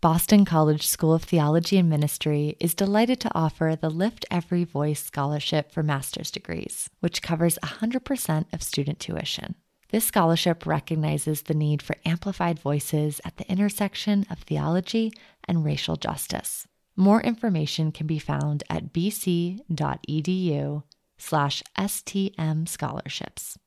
Boston 0.00 0.46
College 0.46 0.86
School 0.86 1.12
of 1.12 1.24
Theology 1.24 1.76
and 1.76 1.90
Ministry 1.90 2.56
is 2.58 2.74
delighted 2.74 3.20
to 3.20 3.34
offer 3.34 3.76
the 3.78 3.90
Lift 3.90 4.24
Every 4.30 4.64
Voice 4.64 5.04
Scholarship 5.04 5.70
for 5.70 5.82
master's 5.82 6.30
degrees, 6.30 6.88
which 7.00 7.20
covers 7.20 7.58
100% 7.62 8.46
of 8.50 8.62
student 8.62 8.98
tuition. 8.98 9.56
This 9.90 10.06
scholarship 10.06 10.64
recognizes 10.64 11.42
the 11.42 11.52
need 11.52 11.82
for 11.82 11.96
amplified 12.06 12.58
voices 12.58 13.20
at 13.26 13.36
the 13.36 13.46
intersection 13.50 14.24
of 14.30 14.38
theology 14.38 15.12
and 15.46 15.66
racial 15.66 15.96
justice. 15.96 16.66
More 16.96 17.20
information 17.20 17.92
can 17.92 18.06
be 18.06 18.18
found 18.18 18.64
at 18.70 18.94
bc.edu 18.94 20.82
slash 21.18 21.62
stm 21.76 22.66
scholarships. 22.66 23.58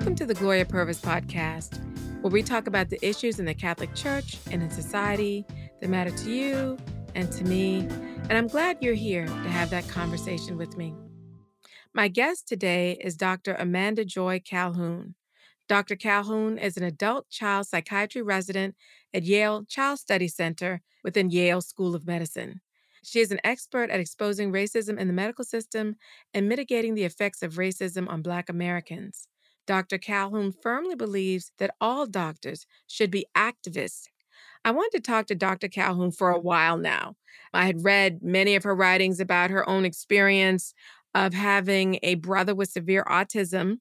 Welcome 0.00 0.16
to 0.16 0.24
the 0.24 0.32
Gloria 0.32 0.64
Purvis 0.64 0.98
podcast, 0.98 1.78
where 2.22 2.30
we 2.30 2.42
talk 2.42 2.66
about 2.66 2.88
the 2.88 2.98
issues 3.06 3.38
in 3.38 3.44
the 3.44 3.52
Catholic 3.52 3.94
Church 3.94 4.38
and 4.50 4.62
in 4.62 4.70
society 4.70 5.44
that 5.78 5.90
matter 5.90 6.10
to 6.10 6.30
you 6.30 6.78
and 7.14 7.30
to 7.32 7.44
me. 7.44 7.80
And 8.30 8.32
I'm 8.32 8.46
glad 8.46 8.78
you're 8.80 8.94
here 8.94 9.26
to 9.26 9.32
have 9.50 9.68
that 9.68 9.86
conversation 9.90 10.56
with 10.56 10.78
me. 10.78 10.94
My 11.92 12.08
guest 12.08 12.48
today 12.48 12.96
is 12.98 13.14
Dr. 13.14 13.54
Amanda 13.56 14.06
Joy 14.06 14.40
Calhoun. 14.42 15.16
Dr. 15.68 15.96
Calhoun 15.96 16.56
is 16.56 16.78
an 16.78 16.82
adult 16.82 17.28
child 17.28 17.66
psychiatry 17.66 18.22
resident 18.22 18.76
at 19.12 19.24
Yale 19.24 19.66
Child 19.68 19.98
Study 19.98 20.28
Center 20.28 20.80
within 21.04 21.28
Yale 21.28 21.60
School 21.60 21.94
of 21.94 22.06
Medicine. 22.06 22.62
She 23.04 23.20
is 23.20 23.32
an 23.32 23.40
expert 23.44 23.90
at 23.90 24.00
exposing 24.00 24.50
racism 24.50 24.98
in 24.98 25.08
the 25.08 25.12
medical 25.12 25.44
system 25.44 25.96
and 26.32 26.48
mitigating 26.48 26.94
the 26.94 27.04
effects 27.04 27.42
of 27.42 27.56
racism 27.56 28.08
on 28.08 28.22
Black 28.22 28.48
Americans. 28.48 29.28
Dr. 29.70 29.98
Calhoun 29.98 30.50
firmly 30.50 30.96
believes 30.96 31.52
that 31.60 31.76
all 31.80 32.04
doctors 32.04 32.66
should 32.88 33.08
be 33.08 33.24
activists. 33.36 34.08
I 34.64 34.72
wanted 34.72 34.96
to 34.96 35.00
talk 35.00 35.26
to 35.26 35.36
Dr. 35.36 35.68
Calhoun 35.68 36.10
for 36.10 36.28
a 36.28 36.40
while 36.40 36.76
now. 36.76 37.14
I 37.54 37.66
had 37.66 37.84
read 37.84 38.18
many 38.20 38.56
of 38.56 38.64
her 38.64 38.74
writings 38.74 39.20
about 39.20 39.50
her 39.50 39.68
own 39.68 39.84
experience 39.84 40.74
of 41.14 41.34
having 41.34 42.00
a 42.02 42.16
brother 42.16 42.52
with 42.52 42.70
severe 42.70 43.04
autism 43.04 43.76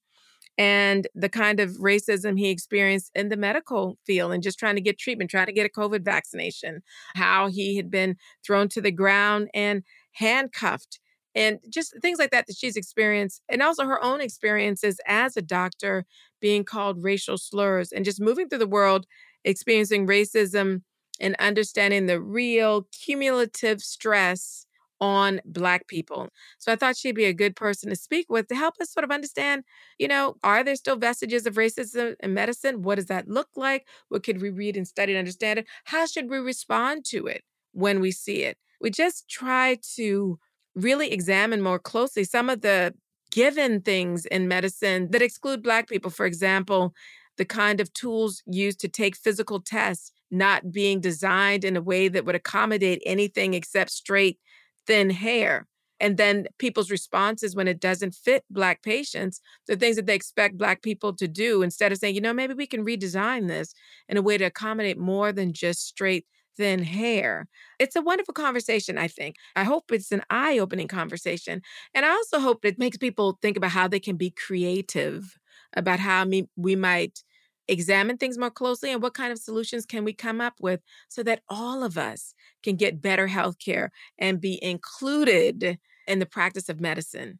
and 0.60 1.08
the 1.16 1.28
kind 1.28 1.60
of 1.60 1.72
racism 1.78 2.38
he 2.38 2.52
experienced 2.52 3.10
in 3.16 3.30
the 3.30 3.36
medical 3.36 3.98
field 4.06 4.32
and 4.32 4.44
just 4.44 4.60
trying 4.60 4.76
to 4.76 4.82
get 4.82 5.00
treatment, 5.00 5.32
trying 5.32 5.48
to 5.48 5.52
get 5.52 5.66
a 5.66 5.70
COVID 5.70 6.06
vaccination, 6.06 6.84
how 7.16 7.48
he 7.48 7.78
had 7.78 7.90
been 7.90 8.16
thrown 8.46 8.70
to 8.70 8.82
the 8.82 8.92
ground 8.92 9.50
and 9.56 9.82
handcuffed 10.12 11.00
and 11.36 11.60
just 11.70 11.94
things 12.02 12.20
like 12.20 12.32
that 12.32 12.48
that 12.48 12.56
she's 12.58 12.76
experienced 12.76 13.42
and 13.50 13.62
also 13.62 13.86
her 13.86 14.04
own 14.04 14.22
experiences 14.22 15.00
as 15.08 15.38
a 15.38 15.42
doctor 15.42 16.06
being 16.42 16.64
called 16.64 17.04
racial 17.04 17.38
slurs 17.38 17.92
and 17.92 18.06
just 18.06 18.22
moving 18.22 18.50
through 18.50 18.60
the 18.60 18.68
world 18.68 19.06
experiencing 19.44 20.08
racism 20.08 20.82
and 21.20 21.36
understanding 21.40 22.06
the 22.06 22.22
real 22.22 22.88
cumulative 22.92 23.82
stress 23.82 24.66
on 25.02 25.40
black 25.46 25.88
people. 25.88 26.28
So 26.58 26.72
I 26.74 26.76
thought 26.76 26.98
she'd 26.98 27.16
be 27.16 27.26
a 27.26 27.34
good 27.34 27.56
person 27.56 27.90
to 27.90 27.96
speak 27.96 28.26
with 28.30 28.48
to 28.50 28.56
help 28.56 28.76
us 28.82 28.92
sort 28.92 29.06
of 29.06 29.12
understand, 29.12 29.64
you 29.98 30.08
know, 30.10 30.36
are 30.44 30.64
there 30.64 30.76
still 30.76 30.98
vestiges 30.98 31.46
of 31.46 31.56
racism 31.56 32.16
in 32.20 32.34
medicine? 32.34 32.82
What 32.82 32.96
does 32.96 33.06
that 33.06 33.30
look 33.30 33.48
like? 33.56 33.88
What 34.10 34.24
could 34.24 34.42
we 34.42 34.50
read 34.50 34.76
and 34.76 34.88
study 34.88 35.14
and 35.14 35.20
understand 35.20 35.60
it? 35.60 35.68
How 35.86 36.06
should 36.06 36.30
we 36.30 36.38
respond 36.38 37.06
to 37.06 37.28
it 37.28 37.44
when 37.72 38.02
we 38.02 38.12
see 38.12 38.44
it? 38.44 38.58
We 38.82 38.90
just 38.90 39.30
try 39.30 39.78
to 39.96 40.38
really 40.82 41.12
examine 41.12 41.62
more 41.62 41.80
closely 41.80 42.24
some 42.24 42.50
of 42.50 42.62
the 42.62 42.94
given 43.32 43.82
things 43.82 44.26
in 44.26 44.48
medicine 44.48 45.10
that 45.12 45.22
exclude 45.22 45.62
Black 45.62 45.88
people. 45.88 46.10
For 46.12 46.26
example, 46.26 46.94
the 47.38 47.46
kind 47.46 47.80
of 47.80 47.94
tools 47.94 48.44
used 48.46 48.80
to 48.82 48.88
take 48.88 49.16
physical 49.16 49.62
tests 49.62 50.12
not 50.32 50.72
being 50.72 51.00
designed 51.00 51.64
in 51.64 51.78
a 51.78 51.82
way 51.82 52.08
that 52.08 52.26
would 52.26 52.36
accommodate 52.36 53.02
anything 53.06 53.54
except 53.54 53.92
straight, 53.92 54.40
thin 54.86 55.10
hair. 55.10 55.68
And 56.02 56.18
then 56.18 56.48
people's 56.60 56.92
responses 56.92 57.56
when 57.56 57.68
it 57.68 57.80
doesn't 57.80 58.16
fit 58.16 58.46
Black 58.50 58.82
patients, 58.82 59.42
the 59.68 59.76
things 59.76 59.98
that 59.98 60.06
they 60.06 60.16
expect 60.16 60.58
Black 60.58 60.82
people 60.82 61.14
to 61.16 61.28
do, 61.28 61.62
instead 61.62 61.92
of 61.92 61.98
saying, 61.98 62.16
you 62.16 62.22
know, 62.22 62.34
maybe 62.34 62.54
we 62.54 62.68
can 62.68 62.86
redesign 62.86 63.48
this 63.48 63.74
in 64.08 64.18
a 64.18 64.22
way 64.22 64.38
to 64.38 64.46
accommodate 64.46 64.98
more 64.98 65.32
than 65.32 65.52
just 65.52 65.86
straight 65.86 66.26
thin 66.60 66.84
hair. 66.84 67.48
It's 67.80 67.96
a 67.96 68.02
wonderful 68.02 68.34
conversation, 68.34 68.98
I 68.98 69.08
think. 69.08 69.38
I 69.56 69.64
hope 69.64 69.94
it's 69.94 70.12
an 70.12 70.24
eye 70.30 70.60
opening 70.60 70.90
conversation. 70.90 71.62
And 71.96 72.06
I 72.06 72.10
also 72.10 72.40
hope 72.40 72.66
it 72.66 72.78
makes 72.78 72.98
people 72.98 73.40
think 73.42 73.56
about 73.56 73.72
how 73.72 73.88
they 73.88 74.00
can 74.00 74.18
be 74.18 74.32
creative 74.32 75.40
about 75.76 76.00
how 76.00 76.26
we 76.58 76.76
might 76.76 77.24
examine 77.70 78.18
things 78.18 78.38
more 78.38 78.50
closely 78.50 78.92
and 78.92 79.02
what 79.02 79.14
kind 79.14 79.32
of 79.32 79.38
solutions 79.38 79.86
can 79.86 80.04
we 80.04 80.12
come 80.12 80.42
up 80.42 80.56
with 80.60 80.82
so 81.08 81.24
that 81.24 81.44
all 81.48 81.82
of 81.82 81.98
us 81.98 82.34
can 82.62 82.76
get 82.76 83.02
better 83.02 83.28
health 83.28 83.58
care 83.60 83.92
and 84.18 84.42
be 84.42 84.62
included 84.62 85.78
in 86.08 86.20
the 86.20 86.26
practice 86.26 86.68
of 86.68 86.82
medicine. 86.82 87.40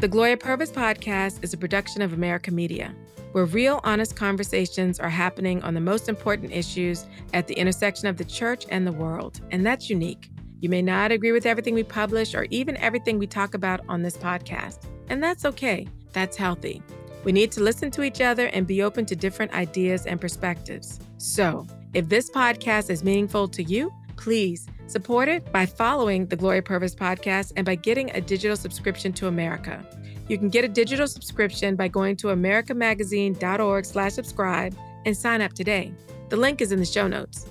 The 0.00 0.08
Gloria 0.08 0.38
Purvis 0.38 0.72
podcast 0.72 1.44
is 1.44 1.52
a 1.52 1.58
production 1.58 2.00
of 2.00 2.14
America 2.14 2.50
Media, 2.50 2.94
where 3.32 3.44
real, 3.44 3.80
honest 3.84 4.16
conversations 4.16 4.98
are 4.98 5.10
happening 5.10 5.62
on 5.62 5.74
the 5.74 5.80
most 5.82 6.08
important 6.08 6.52
issues 6.52 7.04
at 7.34 7.46
the 7.46 7.52
intersection 7.52 8.08
of 8.08 8.16
the 8.16 8.24
church 8.24 8.64
and 8.70 8.86
the 8.86 8.92
world. 8.92 9.42
And 9.50 9.64
that's 9.64 9.90
unique. 9.90 10.30
You 10.60 10.70
may 10.70 10.80
not 10.80 11.12
agree 11.12 11.32
with 11.32 11.44
everything 11.44 11.74
we 11.74 11.82
publish 11.82 12.34
or 12.34 12.46
even 12.48 12.78
everything 12.78 13.18
we 13.18 13.26
talk 13.26 13.52
about 13.52 13.82
on 13.90 14.00
this 14.00 14.16
podcast. 14.16 14.84
And 15.10 15.22
that's 15.22 15.44
okay. 15.44 15.86
That's 16.14 16.34
healthy. 16.34 16.82
We 17.22 17.32
need 17.32 17.52
to 17.52 17.62
listen 17.62 17.90
to 17.90 18.02
each 18.02 18.22
other 18.22 18.46
and 18.46 18.66
be 18.66 18.82
open 18.82 19.04
to 19.04 19.14
different 19.14 19.52
ideas 19.52 20.06
and 20.06 20.18
perspectives. 20.18 20.98
So, 21.18 21.66
if 21.92 22.08
this 22.08 22.30
podcast 22.30 22.88
is 22.88 23.04
meaningful 23.04 23.48
to 23.48 23.62
you, 23.62 23.92
please 24.20 24.68
Support 24.90 25.28
it 25.28 25.52
by 25.52 25.66
following 25.66 26.26
the 26.26 26.34
Gloria 26.34 26.62
Purvis 26.62 26.96
podcast 26.96 27.52
and 27.54 27.64
by 27.64 27.76
getting 27.76 28.10
a 28.10 28.20
digital 28.20 28.56
subscription 28.56 29.12
to 29.12 29.28
America. 29.28 29.86
You 30.26 30.36
can 30.36 30.48
get 30.48 30.64
a 30.64 30.68
digital 30.68 31.06
subscription 31.06 31.76
by 31.76 31.86
going 31.86 32.16
to 32.16 32.26
americamagazine.org 32.26 33.84
slash 33.84 34.14
subscribe 34.14 34.76
and 35.06 35.16
sign 35.16 35.42
up 35.42 35.52
today. 35.52 35.94
The 36.28 36.36
link 36.36 36.60
is 36.60 36.72
in 36.72 36.80
the 36.80 36.84
show 36.84 37.06
notes. 37.06 37.46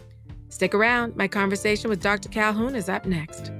Stick 0.49 0.75
around. 0.75 1.15
My 1.15 1.29
conversation 1.29 1.89
with 1.89 2.01
Dr. 2.01 2.27
Calhoun 2.27 2.75
is 2.75 2.89
up 2.89 3.05
next. 3.05 3.53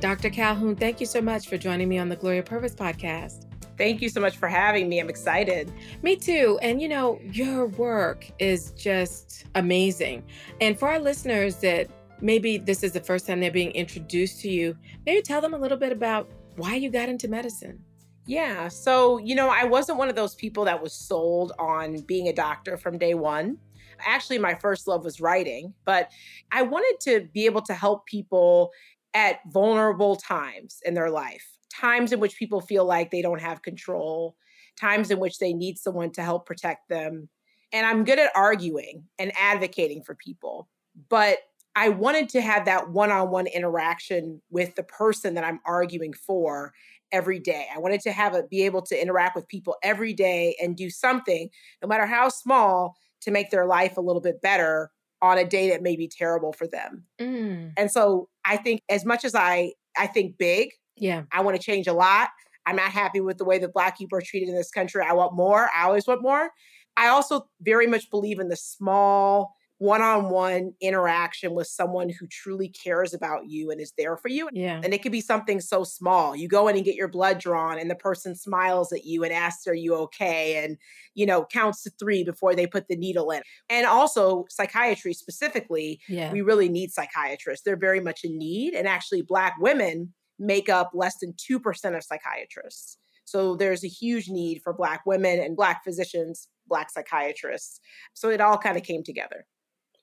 Dr. 0.00 0.28
Calhoun, 0.28 0.76
thank 0.76 1.00
you 1.00 1.06
so 1.06 1.22
much 1.22 1.48
for 1.48 1.56
joining 1.56 1.88
me 1.88 1.96
on 1.96 2.10
the 2.10 2.16
Gloria 2.16 2.42
Purvis 2.42 2.74
podcast. 2.74 3.49
Thank 3.80 4.02
you 4.02 4.10
so 4.10 4.20
much 4.20 4.36
for 4.36 4.46
having 4.46 4.90
me. 4.90 5.00
I'm 5.00 5.08
excited. 5.08 5.72
Me 6.02 6.14
too. 6.14 6.58
And 6.60 6.82
you 6.82 6.86
know, 6.86 7.18
your 7.32 7.64
work 7.64 8.30
is 8.38 8.72
just 8.72 9.46
amazing. 9.54 10.22
And 10.60 10.78
for 10.78 10.90
our 10.90 10.98
listeners 10.98 11.56
that 11.62 11.88
maybe 12.20 12.58
this 12.58 12.82
is 12.82 12.92
the 12.92 13.00
first 13.00 13.26
time 13.26 13.40
they're 13.40 13.50
being 13.50 13.70
introduced 13.70 14.42
to 14.42 14.50
you, 14.50 14.76
maybe 15.06 15.22
tell 15.22 15.40
them 15.40 15.54
a 15.54 15.56
little 15.56 15.78
bit 15.78 15.92
about 15.92 16.28
why 16.56 16.74
you 16.74 16.90
got 16.90 17.08
into 17.08 17.26
medicine. 17.26 17.82
Yeah. 18.26 18.68
So, 18.68 19.16
you 19.16 19.34
know, 19.34 19.48
I 19.48 19.64
wasn't 19.64 19.96
one 19.96 20.10
of 20.10 20.14
those 20.14 20.34
people 20.34 20.66
that 20.66 20.82
was 20.82 20.92
sold 20.92 21.52
on 21.58 22.00
being 22.00 22.28
a 22.28 22.34
doctor 22.34 22.76
from 22.76 22.98
day 22.98 23.14
one. 23.14 23.56
Actually, 24.00 24.36
my 24.36 24.54
first 24.56 24.88
love 24.88 25.06
was 25.06 25.22
writing, 25.22 25.72
but 25.86 26.10
I 26.52 26.60
wanted 26.60 27.00
to 27.04 27.28
be 27.32 27.46
able 27.46 27.62
to 27.62 27.72
help 27.72 28.04
people 28.04 28.72
at 29.14 29.38
vulnerable 29.50 30.16
times 30.16 30.82
in 30.84 30.92
their 30.92 31.08
life 31.08 31.46
times 31.72 32.12
in 32.12 32.20
which 32.20 32.36
people 32.36 32.60
feel 32.60 32.84
like 32.84 33.10
they 33.10 33.22
don't 33.22 33.40
have 33.40 33.62
control, 33.62 34.36
times 34.78 35.10
in 35.10 35.18
which 35.18 35.38
they 35.38 35.52
need 35.52 35.78
someone 35.78 36.10
to 36.12 36.22
help 36.22 36.46
protect 36.46 36.88
them. 36.88 37.28
And 37.72 37.86
I'm 37.86 38.04
good 38.04 38.18
at 38.18 38.32
arguing 38.34 39.04
and 39.18 39.32
advocating 39.38 40.02
for 40.02 40.14
people, 40.14 40.68
but 41.08 41.38
I 41.76 41.88
wanted 41.88 42.28
to 42.30 42.40
have 42.40 42.64
that 42.64 42.90
one 42.90 43.12
on 43.12 43.30
one 43.30 43.46
interaction 43.46 44.42
with 44.50 44.74
the 44.74 44.82
person 44.82 45.34
that 45.34 45.44
I'm 45.44 45.60
arguing 45.64 46.12
for 46.12 46.72
every 47.12 47.38
day. 47.38 47.66
I 47.74 47.78
wanted 47.78 48.00
to 48.02 48.12
have 48.12 48.34
it 48.34 48.50
be 48.50 48.62
able 48.62 48.82
to 48.82 49.00
interact 49.00 49.36
with 49.36 49.48
people 49.48 49.76
every 49.82 50.12
day 50.12 50.56
and 50.60 50.76
do 50.76 50.90
something, 50.90 51.48
no 51.82 51.88
matter 51.88 52.06
how 52.06 52.28
small, 52.28 52.96
to 53.22 53.30
make 53.30 53.50
their 53.50 53.66
life 53.66 53.96
a 53.96 54.00
little 54.00 54.20
bit 54.20 54.40
better 54.40 54.90
on 55.22 55.38
a 55.38 55.44
day 55.44 55.70
that 55.70 55.82
may 55.82 55.96
be 55.96 56.08
terrible 56.08 56.52
for 56.52 56.66
them. 56.66 57.04
Mm. 57.20 57.72
And 57.76 57.90
so 57.90 58.28
I 58.44 58.56
think 58.56 58.82
as 58.88 59.04
much 59.04 59.24
as 59.24 59.34
I 59.34 59.72
I 59.98 60.06
think 60.06 60.38
big, 60.38 60.70
yeah. 61.00 61.24
I 61.32 61.40
want 61.42 61.56
to 61.56 61.62
change 61.62 61.86
a 61.86 61.92
lot. 61.92 62.28
I'm 62.66 62.76
not 62.76 62.92
happy 62.92 63.20
with 63.20 63.38
the 63.38 63.44
way 63.44 63.58
that 63.58 63.72
Black 63.72 63.98
people 63.98 64.18
are 64.18 64.22
treated 64.22 64.48
in 64.48 64.54
this 64.54 64.70
country. 64.70 65.02
I 65.02 65.12
want 65.14 65.34
more. 65.34 65.68
I 65.74 65.84
always 65.84 66.06
want 66.06 66.22
more. 66.22 66.50
I 66.96 67.08
also 67.08 67.48
very 67.62 67.86
much 67.86 68.10
believe 68.10 68.38
in 68.38 68.48
the 68.48 68.56
small 68.56 69.54
one 69.80 70.02
on 70.02 70.28
one 70.28 70.74
interaction 70.82 71.54
with 71.54 71.66
someone 71.66 72.10
who 72.10 72.26
truly 72.26 72.68
cares 72.68 73.14
about 73.14 73.48
you 73.48 73.70
and 73.70 73.80
is 73.80 73.94
there 73.96 74.14
for 74.18 74.28
you. 74.28 74.46
Yeah. 74.52 74.78
And 74.84 74.92
it 74.92 75.02
could 75.02 75.10
be 75.10 75.22
something 75.22 75.58
so 75.58 75.84
small. 75.84 76.36
You 76.36 76.48
go 76.48 76.68
in 76.68 76.76
and 76.76 76.84
get 76.84 76.96
your 76.96 77.08
blood 77.08 77.38
drawn, 77.38 77.78
and 77.78 77.90
the 77.90 77.94
person 77.94 78.36
smiles 78.36 78.92
at 78.92 79.06
you 79.06 79.24
and 79.24 79.32
asks, 79.32 79.66
Are 79.66 79.72
you 79.74 79.94
okay? 79.94 80.62
And, 80.62 80.76
you 81.14 81.24
know, 81.24 81.46
counts 81.46 81.82
to 81.84 81.90
three 81.98 82.22
before 82.24 82.54
they 82.54 82.66
put 82.66 82.88
the 82.88 82.96
needle 82.96 83.30
in. 83.30 83.40
And 83.70 83.86
also, 83.86 84.44
psychiatry 84.50 85.14
specifically, 85.14 85.98
Yeah. 86.08 86.30
we 86.30 86.42
really 86.42 86.68
need 86.68 86.92
psychiatrists. 86.92 87.64
They're 87.64 87.74
very 87.74 88.00
much 88.00 88.20
in 88.22 88.36
need. 88.36 88.74
And 88.74 88.86
actually, 88.86 89.22
Black 89.22 89.54
women 89.58 90.12
make 90.40 90.68
up 90.68 90.90
less 90.94 91.18
than 91.18 91.34
2% 91.34 91.96
of 91.96 92.02
psychiatrists. 92.02 92.96
So 93.24 93.54
there's 93.54 93.84
a 93.84 93.88
huge 93.88 94.28
need 94.28 94.60
for 94.62 94.72
Black 94.72 95.02
women 95.06 95.38
and 95.38 95.56
Black 95.56 95.84
physicians, 95.84 96.48
Black 96.66 96.90
psychiatrists. 96.90 97.80
So 98.14 98.30
it 98.30 98.40
all 98.40 98.58
kind 98.58 98.76
of 98.76 98.82
came 98.82 99.04
together. 99.04 99.46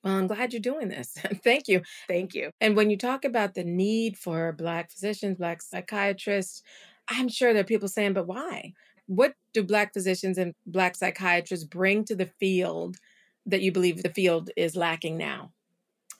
Well, 0.03 0.15
I'm 0.15 0.27
glad 0.27 0.53
you're 0.53 0.61
doing 0.61 0.87
this. 0.87 1.17
Thank 1.43 1.67
you. 1.67 1.81
Thank 2.07 2.33
you. 2.33 2.51
And 2.61 2.77
when 2.77 2.89
you 2.89 2.97
talk 2.97 3.25
about 3.25 3.55
the 3.55 3.63
need 3.63 4.17
for 4.17 4.53
Black 4.53 4.91
physicians, 4.91 5.37
Black 5.37 5.61
psychiatrists, 5.61 6.63
I'm 7.09 7.27
sure 7.27 7.51
there 7.51 7.61
are 7.61 7.65
people 7.65 7.89
saying, 7.89 8.13
but 8.13 8.27
why? 8.27 8.73
What 9.07 9.33
do 9.53 9.63
Black 9.63 9.93
physicians 9.93 10.37
and 10.37 10.53
Black 10.65 10.95
psychiatrists 10.95 11.65
bring 11.65 12.05
to 12.05 12.15
the 12.15 12.29
field 12.39 12.97
that 13.45 13.61
you 13.61 13.71
believe 13.71 14.03
the 14.03 14.09
field 14.09 14.51
is 14.55 14.75
lacking 14.75 15.17
now? 15.17 15.51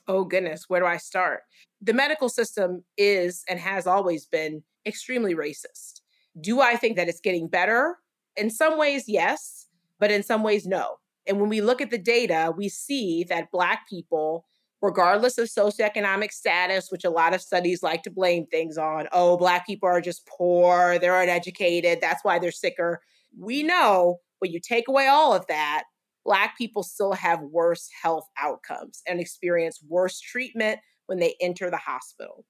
Oh, 0.08 0.24
goodness, 0.24 0.64
where 0.68 0.80
do 0.80 0.86
I 0.86 0.96
start? 0.96 1.42
The 1.82 1.92
medical 1.92 2.30
system 2.30 2.82
is 2.96 3.44
and 3.48 3.60
has 3.60 3.86
always 3.86 4.24
been 4.24 4.62
extremely 4.86 5.34
racist. 5.34 6.00
Do 6.40 6.60
I 6.62 6.76
think 6.76 6.96
that 6.96 7.08
it's 7.08 7.20
getting 7.20 7.46
better? 7.46 7.98
In 8.34 8.48
some 8.48 8.78
ways, 8.78 9.04
yes, 9.06 9.66
but 10.00 10.10
in 10.10 10.22
some 10.22 10.42
ways, 10.42 10.66
no. 10.66 10.96
And 11.26 11.38
when 11.38 11.50
we 11.50 11.60
look 11.60 11.82
at 11.82 11.90
the 11.90 11.98
data, 11.98 12.54
we 12.56 12.70
see 12.70 13.24
that 13.24 13.50
Black 13.52 13.86
people, 13.86 14.46
regardless 14.80 15.36
of 15.36 15.48
socioeconomic 15.48 16.32
status, 16.32 16.90
which 16.90 17.04
a 17.04 17.10
lot 17.10 17.34
of 17.34 17.42
studies 17.42 17.82
like 17.82 18.02
to 18.04 18.10
blame 18.10 18.46
things 18.46 18.78
on, 18.78 19.08
oh, 19.12 19.36
Black 19.36 19.66
people 19.66 19.90
are 19.90 20.00
just 20.00 20.26
poor, 20.26 20.98
they're 20.98 21.20
uneducated, 21.20 22.00
that's 22.00 22.24
why 22.24 22.38
they're 22.38 22.50
sicker. 22.50 23.02
We 23.38 23.62
know 23.62 24.20
when 24.38 24.52
you 24.52 24.60
take 24.60 24.88
away 24.88 25.06
all 25.06 25.34
of 25.34 25.46
that, 25.48 25.84
Black 26.28 26.58
people 26.58 26.82
still 26.82 27.14
have 27.14 27.40
worse 27.40 27.88
health 28.02 28.26
outcomes 28.38 29.00
and 29.08 29.18
experience 29.18 29.82
worse 29.88 30.20
treatment 30.20 30.78
when 31.06 31.18
they 31.20 31.34
enter 31.40 31.70
the 31.70 31.78
hospital. 31.78 32.44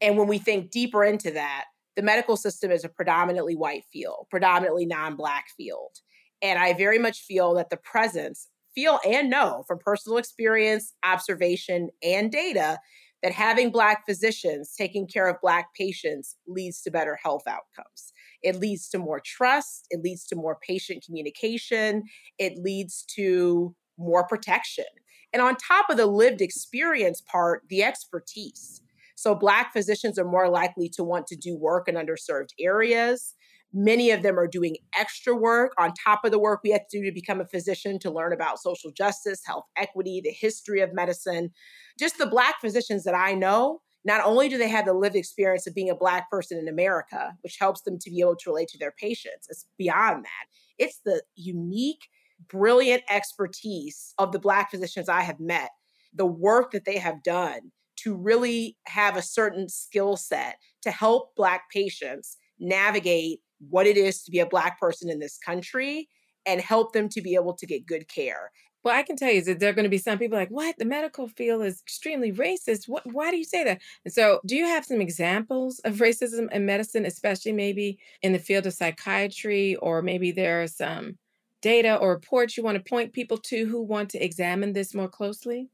And 0.00 0.16
when 0.16 0.28
we 0.28 0.38
think 0.38 0.70
deeper 0.70 1.02
into 1.02 1.32
that, 1.32 1.64
the 1.96 2.02
medical 2.02 2.36
system 2.36 2.70
is 2.70 2.84
a 2.84 2.88
predominantly 2.88 3.56
white 3.56 3.82
field, 3.92 4.28
predominantly 4.30 4.86
non 4.86 5.16
Black 5.16 5.46
field. 5.56 5.96
And 6.40 6.56
I 6.56 6.72
very 6.72 7.00
much 7.00 7.22
feel 7.22 7.54
that 7.54 7.68
the 7.68 7.78
presence, 7.78 8.46
feel 8.76 9.00
and 9.04 9.28
know 9.28 9.64
from 9.66 9.80
personal 9.80 10.18
experience, 10.18 10.92
observation, 11.04 11.90
and 12.00 12.30
data 12.30 12.78
that 13.24 13.32
having 13.32 13.72
Black 13.72 14.06
physicians 14.06 14.72
taking 14.78 15.08
care 15.08 15.26
of 15.26 15.40
Black 15.42 15.74
patients 15.74 16.36
leads 16.46 16.80
to 16.82 16.92
better 16.92 17.18
health 17.20 17.42
outcomes. 17.48 18.12
It 18.44 18.60
leads 18.60 18.88
to 18.90 18.98
more 18.98 19.20
trust, 19.24 19.86
it 19.90 20.00
leads 20.04 20.24
to 20.26 20.36
more 20.36 20.58
patient 20.66 21.02
communication, 21.04 22.04
it 22.38 22.58
leads 22.58 23.04
to 23.16 23.74
more 23.98 24.26
protection. 24.26 24.84
And 25.32 25.42
on 25.42 25.56
top 25.56 25.86
of 25.90 25.96
the 25.96 26.06
lived 26.06 26.40
experience 26.40 27.20
part, 27.20 27.62
the 27.68 27.82
expertise. 27.82 28.80
So, 29.16 29.34
Black 29.34 29.72
physicians 29.72 30.18
are 30.18 30.24
more 30.24 30.48
likely 30.48 30.88
to 30.90 31.02
want 31.02 31.26
to 31.28 31.36
do 31.36 31.56
work 31.56 31.88
in 31.88 31.94
underserved 31.94 32.50
areas. 32.60 33.34
Many 33.72 34.12
of 34.12 34.22
them 34.22 34.38
are 34.38 34.46
doing 34.46 34.76
extra 34.96 35.34
work 35.34 35.72
on 35.78 35.92
top 36.04 36.24
of 36.24 36.30
the 36.30 36.38
work 36.38 36.60
we 36.62 36.70
have 36.70 36.86
to 36.90 36.98
do 37.00 37.04
to 37.04 37.12
become 37.12 37.40
a 37.40 37.46
physician 37.46 37.98
to 38.00 38.10
learn 38.10 38.32
about 38.32 38.60
social 38.60 38.92
justice, 38.92 39.40
health 39.44 39.64
equity, 39.76 40.20
the 40.22 40.30
history 40.30 40.80
of 40.80 40.94
medicine. 40.94 41.50
Just 41.98 42.18
the 42.18 42.26
Black 42.26 42.60
physicians 42.60 43.02
that 43.02 43.14
I 43.14 43.34
know, 43.34 43.80
not 44.04 44.24
only 44.24 44.48
do 44.48 44.58
they 44.58 44.68
have 44.68 44.84
the 44.84 44.92
lived 44.92 45.16
experience 45.16 45.66
of 45.66 45.74
being 45.74 45.90
a 45.90 45.94
Black 45.94 46.30
person 46.30 46.58
in 46.58 46.68
America, 46.68 47.32
which 47.42 47.56
helps 47.58 47.82
them 47.82 47.98
to 48.00 48.10
be 48.10 48.20
able 48.20 48.36
to 48.36 48.50
relate 48.50 48.68
to 48.68 48.78
their 48.78 48.92
patients, 48.92 49.46
it's 49.48 49.66
beyond 49.78 50.24
that. 50.24 50.46
It's 50.78 51.00
the 51.04 51.22
unique, 51.36 52.08
brilliant 52.48 53.02
expertise 53.08 54.12
of 54.18 54.32
the 54.32 54.38
Black 54.38 54.70
physicians 54.70 55.08
I 55.08 55.22
have 55.22 55.40
met, 55.40 55.70
the 56.12 56.26
work 56.26 56.72
that 56.72 56.84
they 56.84 56.98
have 56.98 57.22
done 57.22 57.72
to 57.96 58.14
really 58.14 58.76
have 58.86 59.16
a 59.16 59.22
certain 59.22 59.68
skill 59.68 60.16
set 60.16 60.56
to 60.82 60.90
help 60.90 61.34
Black 61.36 61.62
patients 61.72 62.36
navigate 62.58 63.40
what 63.70 63.86
it 63.86 63.96
is 63.96 64.22
to 64.24 64.30
be 64.30 64.40
a 64.40 64.46
Black 64.46 64.78
person 64.78 65.08
in 65.08 65.18
this 65.18 65.38
country 65.38 66.08
and 66.46 66.60
help 66.60 66.92
them 66.92 67.08
to 67.08 67.22
be 67.22 67.34
able 67.34 67.54
to 67.54 67.66
get 67.66 67.86
good 67.86 68.06
care. 68.08 68.50
Well, 68.84 68.94
I 68.94 69.02
can 69.02 69.16
tell 69.16 69.32
you 69.32 69.42
that 69.44 69.60
there 69.60 69.70
are 69.70 69.72
going 69.74 69.84
to 69.84 69.88
be 69.90 69.96
some 69.96 70.18
people 70.18 70.36
like, 70.38 70.50
what? 70.50 70.78
The 70.78 70.84
medical 70.84 71.26
field 71.26 71.64
is 71.64 71.80
extremely 71.80 72.30
racist. 72.30 72.86
What, 72.86 73.10
why 73.10 73.30
do 73.30 73.38
you 73.38 73.44
say 73.44 73.64
that? 73.64 73.80
And 74.04 74.12
so, 74.12 74.40
do 74.44 74.54
you 74.54 74.66
have 74.66 74.84
some 74.84 75.00
examples 75.00 75.78
of 75.80 75.96
racism 75.96 76.52
in 76.52 76.66
medicine, 76.66 77.06
especially 77.06 77.52
maybe 77.52 77.98
in 78.20 78.32
the 78.34 78.38
field 78.38 78.66
of 78.66 78.74
psychiatry, 78.74 79.76
or 79.76 80.02
maybe 80.02 80.32
there 80.32 80.62
are 80.62 80.66
some 80.66 81.16
data 81.62 81.96
or 81.96 82.10
reports 82.10 82.58
you 82.58 82.62
want 82.62 82.76
to 82.76 82.88
point 82.88 83.14
people 83.14 83.38
to 83.38 83.64
who 83.64 83.80
want 83.80 84.10
to 84.10 84.22
examine 84.22 84.74
this 84.74 84.94
more 84.94 85.08
closely? 85.08 85.70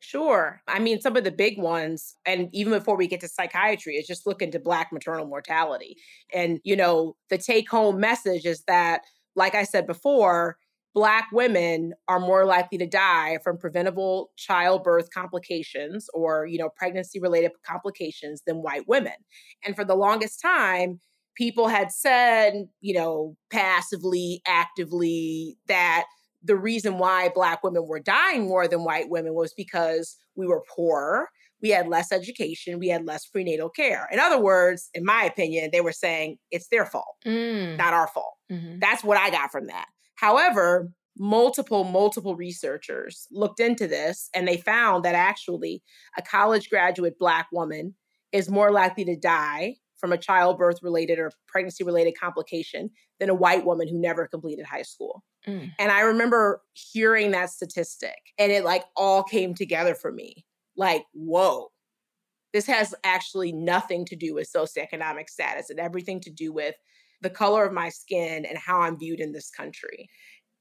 Sure. 0.00 0.60
I 0.66 0.80
mean, 0.80 1.00
some 1.00 1.16
of 1.16 1.22
the 1.22 1.30
big 1.30 1.56
ones, 1.56 2.16
and 2.26 2.48
even 2.52 2.72
before 2.72 2.96
we 2.96 3.06
get 3.06 3.20
to 3.20 3.28
psychiatry, 3.28 3.94
is 3.94 4.08
just 4.08 4.26
look 4.26 4.42
into 4.42 4.58
Black 4.58 4.92
maternal 4.92 5.26
mortality. 5.26 5.98
And, 6.34 6.58
you 6.64 6.74
know, 6.74 7.16
the 7.28 7.38
take 7.38 7.70
home 7.70 8.00
message 8.00 8.44
is 8.44 8.62
that, 8.62 9.02
like 9.36 9.54
I 9.54 9.62
said 9.62 9.86
before, 9.86 10.56
Black 10.94 11.28
women 11.32 11.92
are 12.08 12.18
more 12.20 12.44
likely 12.44 12.78
to 12.78 12.86
die 12.86 13.38
from 13.44 13.58
preventable 13.58 14.30
childbirth 14.36 15.08
complications 15.14 16.08
or, 16.14 16.46
you 16.46 16.58
know, 16.58 16.68
pregnancy 16.76 17.20
related 17.20 17.52
complications 17.64 18.42
than 18.46 18.56
white 18.62 18.88
women. 18.88 19.12
And 19.64 19.76
for 19.76 19.84
the 19.84 19.94
longest 19.94 20.40
time, 20.42 20.98
people 21.36 21.68
had 21.68 21.92
said, 21.92 22.54
you 22.80 22.92
know, 22.94 23.36
passively, 23.50 24.42
actively, 24.46 25.56
that 25.68 26.06
the 26.42 26.56
reason 26.56 26.98
why 26.98 27.28
Black 27.28 27.62
women 27.62 27.86
were 27.86 28.00
dying 28.00 28.48
more 28.48 28.66
than 28.66 28.82
white 28.84 29.08
women 29.10 29.34
was 29.34 29.52
because 29.54 30.16
we 30.34 30.46
were 30.46 30.64
poorer, 30.74 31.28
we 31.62 31.68
had 31.68 31.86
less 31.88 32.10
education, 32.10 32.78
we 32.78 32.88
had 32.88 33.04
less 33.06 33.26
prenatal 33.26 33.68
care. 33.68 34.08
In 34.10 34.18
other 34.18 34.40
words, 34.40 34.88
in 34.94 35.04
my 35.04 35.22
opinion, 35.24 35.68
they 35.72 35.82
were 35.82 35.92
saying 35.92 36.38
it's 36.50 36.68
their 36.68 36.86
fault, 36.86 37.16
Mm. 37.26 37.76
not 37.76 37.92
our 37.92 38.08
fault. 38.08 38.34
hmm 38.50 38.78
That's 38.80 39.04
what 39.04 39.18
I 39.18 39.30
got 39.30 39.52
from 39.52 39.66
that. 39.66 39.86
However, 40.20 40.92
multiple, 41.18 41.84
multiple 41.84 42.36
researchers 42.36 43.26
looked 43.32 43.58
into 43.58 43.86
this 43.86 44.28
and 44.34 44.46
they 44.46 44.58
found 44.58 45.02
that 45.04 45.14
actually 45.14 45.82
a 46.18 46.22
college 46.22 46.68
graduate 46.68 47.18
Black 47.18 47.48
woman 47.52 47.94
is 48.30 48.50
more 48.50 48.70
likely 48.70 49.04
to 49.06 49.16
die 49.16 49.76
from 49.96 50.12
a 50.12 50.18
childbirth 50.18 50.82
related 50.82 51.18
or 51.18 51.32
pregnancy 51.48 51.84
related 51.84 52.14
complication 52.20 52.90
than 53.18 53.30
a 53.30 53.34
white 53.34 53.64
woman 53.64 53.88
who 53.88 53.98
never 53.98 54.26
completed 54.26 54.66
high 54.66 54.82
school. 54.82 55.24
Mm. 55.48 55.72
And 55.78 55.90
I 55.90 56.00
remember 56.00 56.60
hearing 56.74 57.30
that 57.30 57.48
statistic 57.48 58.18
and 58.38 58.52
it 58.52 58.62
like 58.62 58.84
all 58.96 59.22
came 59.22 59.54
together 59.54 59.94
for 59.94 60.12
me. 60.12 60.44
Like, 60.76 61.04
whoa, 61.14 61.68
this 62.52 62.66
has 62.66 62.94
actually 63.04 63.52
nothing 63.52 64.04
to 64.06 64.16
do 64.16 64.34
with 64.34 64.52
socioeconomic 64.54 65.30
status 65.30 65.70
and 65.70 65.80
everything 65.80 66.20
to 66.20 66.30
do 66.30 66.52
with 66.52 66.74
the 67.20 67.30
color 67.30 67.64
of 67.64 67.72
my 67.72 67.88
skin 67.88 68.44
and 68.44 68.58
how 68.58 68.80
I'm 68.80 68.98
viewed 68.98 69.20
in 69.20 69.32
this 69.32 69.50
country. 69.50 70.08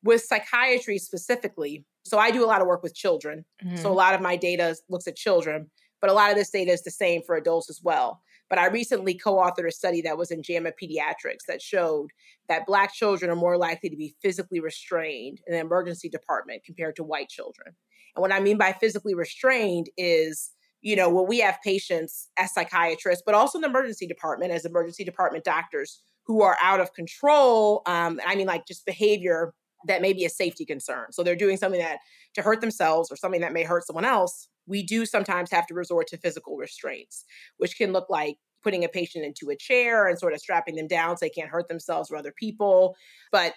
With 0.03 0.23
psychiatry 0.23 0.97
specifically, 0.97 1.85
so 2.05 2.17
I 2.19 2.31
do 2.31 2.43
a 2.43 2.47
lot 2.47 2.61
of 2.61 2.67
work 2.67 2.83
with 2.83 2.95
children. 2.95 3.45
So 3.73 3.91
a 3.91 3.93
Mhm. 3.93 3.99
lot 4.03 4.13
of 4.13 4.21
my 4.21 4.35
data 4.37 4.75
looks 4.89 5.07
at 5.07 5.15
children, 5.17 5.69
but 6.01 6.09
a 6.09 6.13
lot 6.13 6.31
of 6.31 6.37
this 6.37 6.49
data 6.49 6.71
is 6.71 6.83
the 6.83 6.91
same 6.91 7.21
for 7.23 7.35
adults 7.35 7.69
as 7.69 7.81
well. 7.83 8.21
But 8.49 8.59
I 8.59 8.67
recently 8.67 9.13
co 9.13 9.35
authored 9.35 9.67
a 9.67 9.71
study 9.71 10.01
that 10.01 10.17
was 10.17 10.31
in 10.31 10.41
JAMA 10.41 10.71
Pediatrics 10.81 11.45
that 11.47 11.61
showed 11.61 12.09
that 12.47 12.65
Black 12.65 12.93
children 12.93 13.29
are 13.29 13.35
more 13.35 13.57
likely 13.57 13.89
to 13.89 13.95
be 13.97 14.15
physically 14.21 14.59
restrained 14.59 15.41
in 15.47 15.53
the 15.53 15.59
emergency 15.59 16.09
department 16.09 16.63
compared 16.65 16.95
to 16.95 17.03
white 17.03 17.29
children. 17.29 17.75
And 18.15 18.21
what 18.21 18.31
I 18.31 18.39
mean 18.39 18.57
by 18.57 18.73
physically 18.73 19.13
restrained 19.13 19.89
is, 19.97 20.51
you 20.81 20.95
know, 20.95 21.09
when 21.09 21.27
we 21.27 21.39
have 21.39 21.59
patients 21.63 22.29
as 22.37 22.53
psychiatrists, 22.53 23.23
but 23.25 23.35
also 23.35 23.57
in 23.57 23.61
the 23.61 23.67
emergency 23.67 24.07
department 24.07 24.51
as 24.51 24.65
emergency 24.65 25.03
department 25.03 25.43
doctors 25.43 26.01
who 26.29 26.43
are 26.43 26.55
out 26.62 26.79
of 26.79 26.93
control. 26.93 27.81
Um, 27.88 28.21
I 28.24 28.36
mean, 28.36 28.45
like 28.45 28.67
just 28.67 28.86
behavior 28.86 29.51
that 29.88 30.00
may 30.00 30.13
be 30.13 30.25
a 30.25 30.29
safety 30.29 30.63
concern. 30.63 31.07
So 31.12 31.24
they're 31.24 31.36
doing 31.36 31.57
something 31.57 31.81
that 31.81 31.98
to 32.36 32.43
hurt 32.43 32.62
themselves 32.62 33.12
or 33.12 33.15
something 33.15 33.41
that 33.41 33.51
may 33.51 33.63
hurt 33.63 33.88
someone 33.88 34.05
else. 34.05 34.48
We 34.67 34.83
do 34.83 35.07
sometimes 35.07 35.50
have 35.50 35.65
to 35.65 35.74
resort 35.74 36.05
to 36.09 36.17
physical 36.17 36.55
restraints, 36.55 37.25
which 37.57 37.79
can 37.79 37.93
look 37.93 38.12
like 38.12 38.36
putting 38.63 38.83
a 38.83 38.89
patient 38.89 39.25
into 39.25 39.50
a 39.50 39.55
chair 39.55 40.07
and 40.07 40.19
sort 40.19 40.33
of 40.33 40.39
strapping 40.39 40.75
them 40.75 40.86
down 40.86 41.17
so 41.17 41.25
they 41.25 41.31
can't 41.31 41.50
hurt 41.50 41.67
themselves 41.67 42.12
or 42.12 42.17
other 42.17 42.33
people. 42.38 42.95
But 43.31 43.55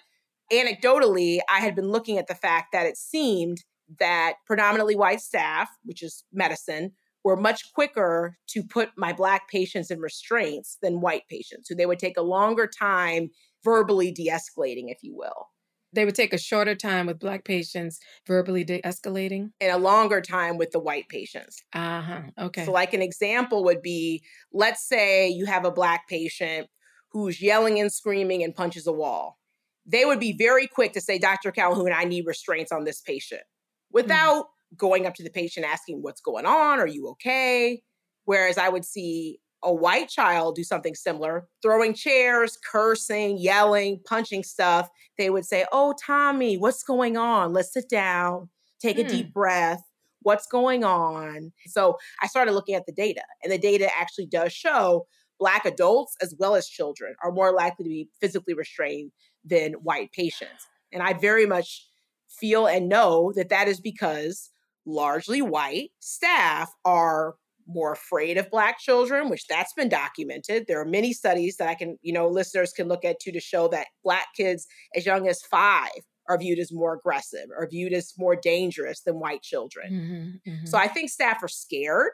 anecdotally, 0.51 1.41
I 1.51 1.59
had 1.59 1.75
been 1.75 1.89
looking 1.89 2.17
at 2.17 2.25
the 2.25 2.33
fact 2.33 2.69
that 2.73 2.87
it 2.87 2.97
seemed 2.97 3.63
that 3.99 4.37
predominantly 4.47 4.95
white 4.95 5.21
staff, 5.21 5.69
which 5.83 6.01
is 6.01 6.23
medicine, 6.33 6.93
were 7.23 7.37
much 7.37 7.71
quicker 7.73 8.37
to 8.47 8.63
put 8.63 8.89
my 8.97 9.13
Black 9.13 9.47
patients 9.49 9.91
in 9.91 9.99
restraints 9.99 10.77
than 10.81 11.01
white 11.01 11.23
patients, 11.29 11.69
who 11.69 11.75
they 11.75 11.85
would 11.85 11.99
take 11.99 12.17
a 12.17 12.21
longer 12.21 12.67
time 12.67 13.29
verbally 13.63 14.11
de 14.11 14.29
escalating, 14.29 14.91
if 14.91 14.99
you 15.01 15.15
will. 15.15 15.49
They 15.93 16.05
would 16.05 16.15
take 16.15 16.33
a 16.33 16.39
shorter 16.39 16.75
time 16.75 17.05
with 17.05 17.19
Black 17.19 17.45
patients 17.45 17.99
verbally 18.27 18.63
de 18.63 18.81
escalating 18.81 19.51
and 19.61 19.71
a 19.71 19.77
longer 19.77 20.21
time 20.21 20.57
with 20.57 20.71
the 20.71 20.79
white 20.79 21.07
patients. 21.07 21.61
Uh 21.73 22.01
huh. 22.01 22.21
Okay. 22.39 22.65
So, 22.65 22.71
like 22.71 22.93
an 22.93 23.01
example 23.01 23.63
would 23.63 23.81
be 23.81 24.23
let's 24.51 24.87
say 24.87 25.29
you 25.29 25.45
have 25.45 25.65
a 25.65 25.71
Black 25.71 26.07
patient 26.07 26.67
who's 27.11 27.41
yelling 27.41 27.79
and 27.79 27.93
screaming 27.93 28.43
and 28.43 28.55
punches 28.55 28.87
a 28.87 28.91
wall. 28.91 29.37
They 29.85 30.03
would 30.03 30.19
be 30.19 30.33
very 30.33 30.65
quick 30.65 30.93
to 30.93 31.01
say, 31.01 31.19
Dr. 31.19 31.51
Calhoun, 31.51 31.93
I 31.93 32.05
need 32.05 32.25
restraints 32.25 32.71
on 32.71 32.85
this 32.85 33.01
patient 33.01 33.41
mm. 33.41 33.45
without 33.91 34.45
mm. 34.45 34.47
Going 34.77 35.05
up 35.05 35.15
to 35.15 35.23
the 35.23 35.29
patient 35.29 35.65
asking, 35.65 36.01
What's 36.01 36.21
going 36.21 36.45
on? 36.45 36.79
Are 36.79 36.87
you 36.87 37.07
okay? 37.09 37.81
Whereas 38.25 38.57
I 38.57 38.69
would 38.69 38.85
see 38.85 39.39
a 39.63 39.73
white 39.73 40.09
child 40.09 40.55
do 40.55 40.63
something 40.63 40.95
similar, 40.95 41.47
throwing 41.61 41.93
chairs, 41.93 42.57
cursing, 42.69 43.37
yelling, 43.37 44.01
punching 44.05 44.43
stuff, 44.43 44.89
they 45.17 45.29
would 45.29 45.45
say, 45.45 45.65
Oh, 45.71 45.93
Tommy, 46.05 46.57
what's 46.57 46.83
going 46.83 47.17
on? 47.17 47.53
Let's 47.53 47.73
sit 47.73 47.89
down, 47.89 48.49
take 48.81 48.97
a 48.99 49.03
deep 49.03 49.27
hmm. 49.27 49.31
breath. 49.31 49.83
What's 50.21 50.47
going 50.47 50.85
on? 50.85 51.51
So 51.67 51.97
I 52.21 52.27
started 52.27 52.53
looking 52.53 52.75
at 52.75 52.85
the 52.85 52.93
data, 52.93 53.23
and 53.43 53.51
the 53.51 53.57
data 53.57 53.89
actually 53.97 54.27
does 54.27 54.53
show 54.53 55.05
Black 55.37 55.65
adults 55.65 56.15
as 56.21 56.33
well 56.39 56.55
as 56.55 56.67
children 56.67 57.15
are 57.21 57.31
more 57.31 57.51
likely 57.51 57.83
to 57.83 57.89
be 57.89 58.09
physically 58.21 58.53
restrained 58.53 59.11
than 59.43 59.73
white 59.73 60.11
patients. 60.13 60.65
And 60.93 61.03
I 61.03 61.11
very 61.11 61.45
much 61.45 61.85
feel 62.29 62.67
and 62.67 62.87
know 62.87 63.33
that 63.35 63.49
that 63.49 63.67
is 63.67 63.81
because 63.81 64.51
largely 64.85 65.41
white 65.41 65.89
staff 65.99 66.71
are 66.85 67.35
more 67.67 67.93
afraid 67.93 68.37
of 68.37 68.49
black 68.51 68.77
children 68.79 69.29
which 69.29 69.47
that's 69.47 69.73
been 69.73 69.89
documented. 69.89 70.65
There 70.67 70.81
are 70.81 70.85
many 70.85 71.13
studies 71.13 71.57
that 71.57 71.69
i 71.69 71.75
can 71.75 71.97
you 72.01 72.13
know 72.13 72.27
listeners 72.27 72.73
can 72.73 72.87
look 72.87 73.05
at 73.05 73.19
too 73.19 73.31
to 73.31 73.39
show 73.39 73.67
that 73.69 73.87
black 74.03 74.27
kids 74.35 74.67
as 74.95 75.05
young 75.05 75.27
as 75.27 75.41
five 75.43 75.91
are 76.29 76.37
viewed 76.37 76.59
as 76.59 76.71
more 76.71 76.93
aggressive 76.93 77.47
or 77.57 77.67
viewed 77.69 77.93
as 77.93 78.13
more 78.17 78.35
dangerous 78.35 79.01
than 79.01 79.19
white 79.19 79.41
children. 79.41 79.91
Mm-hmm, 79.91 80.51
mm-hmm. 80.51 80.65
so 80.65 80.77
i 80.77 80.87
think 80.87 81.09
staff 81.09 81.41
are 81.41 81.47
scared 81.47 82.11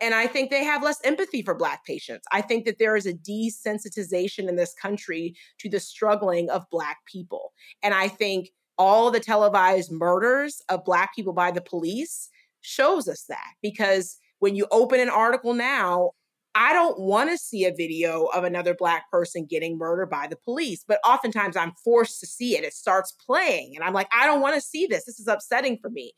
and 0.00 0.14
i 0.14 0.26
think 0.26 0.50
they 0.50 0.64
have 0.64 0.82
less 0.82 1.00
empathy 1.04 1.42
for 1.42 1.54
black 1.54 1.84
patients. 1.84 2.26
I 2.32 2.40
think 2.40 2.64
that 2.64 2.78
there 2.78 2.96
is 2.96 3.06
a 3.06 3.14
desensitization 3.14 4.48
in 4.48 4.56
this 4.56 4.74
country 4.74 5.34
to 5.60 5.68
the 5.68 5.80
struggling 5.80 6.48
of 6.50 6.64
black 6.70 6.98
people. 7.06 7.52
And 7.82 7.92
i 7.92 8.08
think 8.08 8.48
all 8.78 9.10
the 9.10 9.20
televised 9.20 9.90
murders 9.90 10.60
of 10.68 10.84
black 10.84 11.14
people 11.14 11.32
by 11.32 11.50
the 11.50 11.60
police 11.60 12.28
shows 12.60 13.08
us 13.08 13.24
that 13.28 13.54
because 13.62 14.18
when 14.38 14.54
you 14.54 14.66
open 14.70 15.00
an 15.00 15.08
article 15.08 15.54
now, 15.54 16.10
I 16.54 16.72
don't 16.72 16.98
want 16.98 17.30
to 17.30 17.36
see 17.36 17.66
a 17.66 17.74
video 17.74 18.24
of 18.26 18.44
another 18.44 18.74
Black 18.74 19.10
person 19.10 19.46
getting 19.48 19.76
murdered 19.76 20.08
by 20.08 20.26
the 20.26 20.36
police, 20.36 20.84
but 20.88 21.00
oftentimes 21.06 21.54
I'm 21.54 21.74
forced 21.84 22.18
to 22.20 22.26
see 22.26 22.56
it. 22.56 22.64
It 22.64 22.72
starts 22.72 23.12
playing, 23.12 23.72
and 23.74 23.84
I'm 23.84 23.92
like, 23.92 24.08
I 24.10 24.24
don't 24.24 24.40
want 24.40 24.54
to 24.54 24.60
see 24.62 24.86
this. 24.86 25.04
This 25.04 25.20
is 25.20 25.28
upsetting 25.28 25.78
for 25.82 25.90
me. 25.90 26.14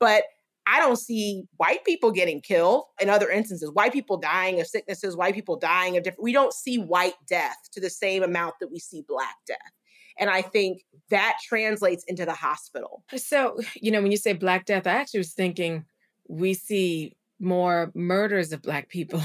But 0.00 0.24
I 0.66 0.80
don't 0.80 0.96
see 0.96 1.44
white 1.56 1.84
people 1.84 2.10
getting 2.10 2.40
killed 2.40 2.86
in 3.00 3.08
other 3.08 3.30
instances, 3.30 3.70
white 3.70 3.92
people 3.92 4.16
dying 4.16 4.60
of 4.60 4.66
sicknesses, 4.66 5.16
white 5.16 5.34
people 5.34 5.56
dying 5.56 5.96
of 5.96 6.02
different. 6.02 6.24
We 6.24 6.32
don't 6.32 6.52
see 6.52 6.78
white 6.78 7.14
death 7.28 7.56
to 7.72 7.80
the 7.80 7.88
same 7.88 8.24
amount 8.24 8.56
that 8.60 8.72
we 8.72 8.80
see 8.80 9.04
black 9.06 9.36
death. 9.46 9.70
And 10.18 10.30
I 10.30 10.42
think 10.42 10.84
that 11.10 11.36
translates 11.46 12.04
into 12.08 12.24
the 12.24 12.34
hospital. 12.34 13.04
So, 13.16 13.58
you 13.74 13.90
know, 13.90 14.02
when 14.02 14.10
you 14.10 14.16
say 14.16 14.32
black 14.32 14.66
death, 14.66 14.86
I 14.86 14.92
actually 14.92 15.20
was 15.20 15.32
thinking 15.32 15.84
we 16.28 16.54
see 16.54 17.16
more 17.38 17.92
murders 17.94 18.52
of 18.52 18.62
black 18.62 18.88
people. 18.88 19.22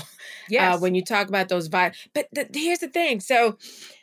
Yes. 0.50 0.76
Uh, 0.76 0.80
when 0.80 0.96
you 0.96 1.04
talk 1.04 1.30
about 1.30 1.48
those 1.48 1.68
violent, 1.68 1.96
but 2.14 2.28
th- 2.36 2.50
here's 2.54 2.80
the 2.80 2.90
thing. 2.90 3.22
So 3.22 3.58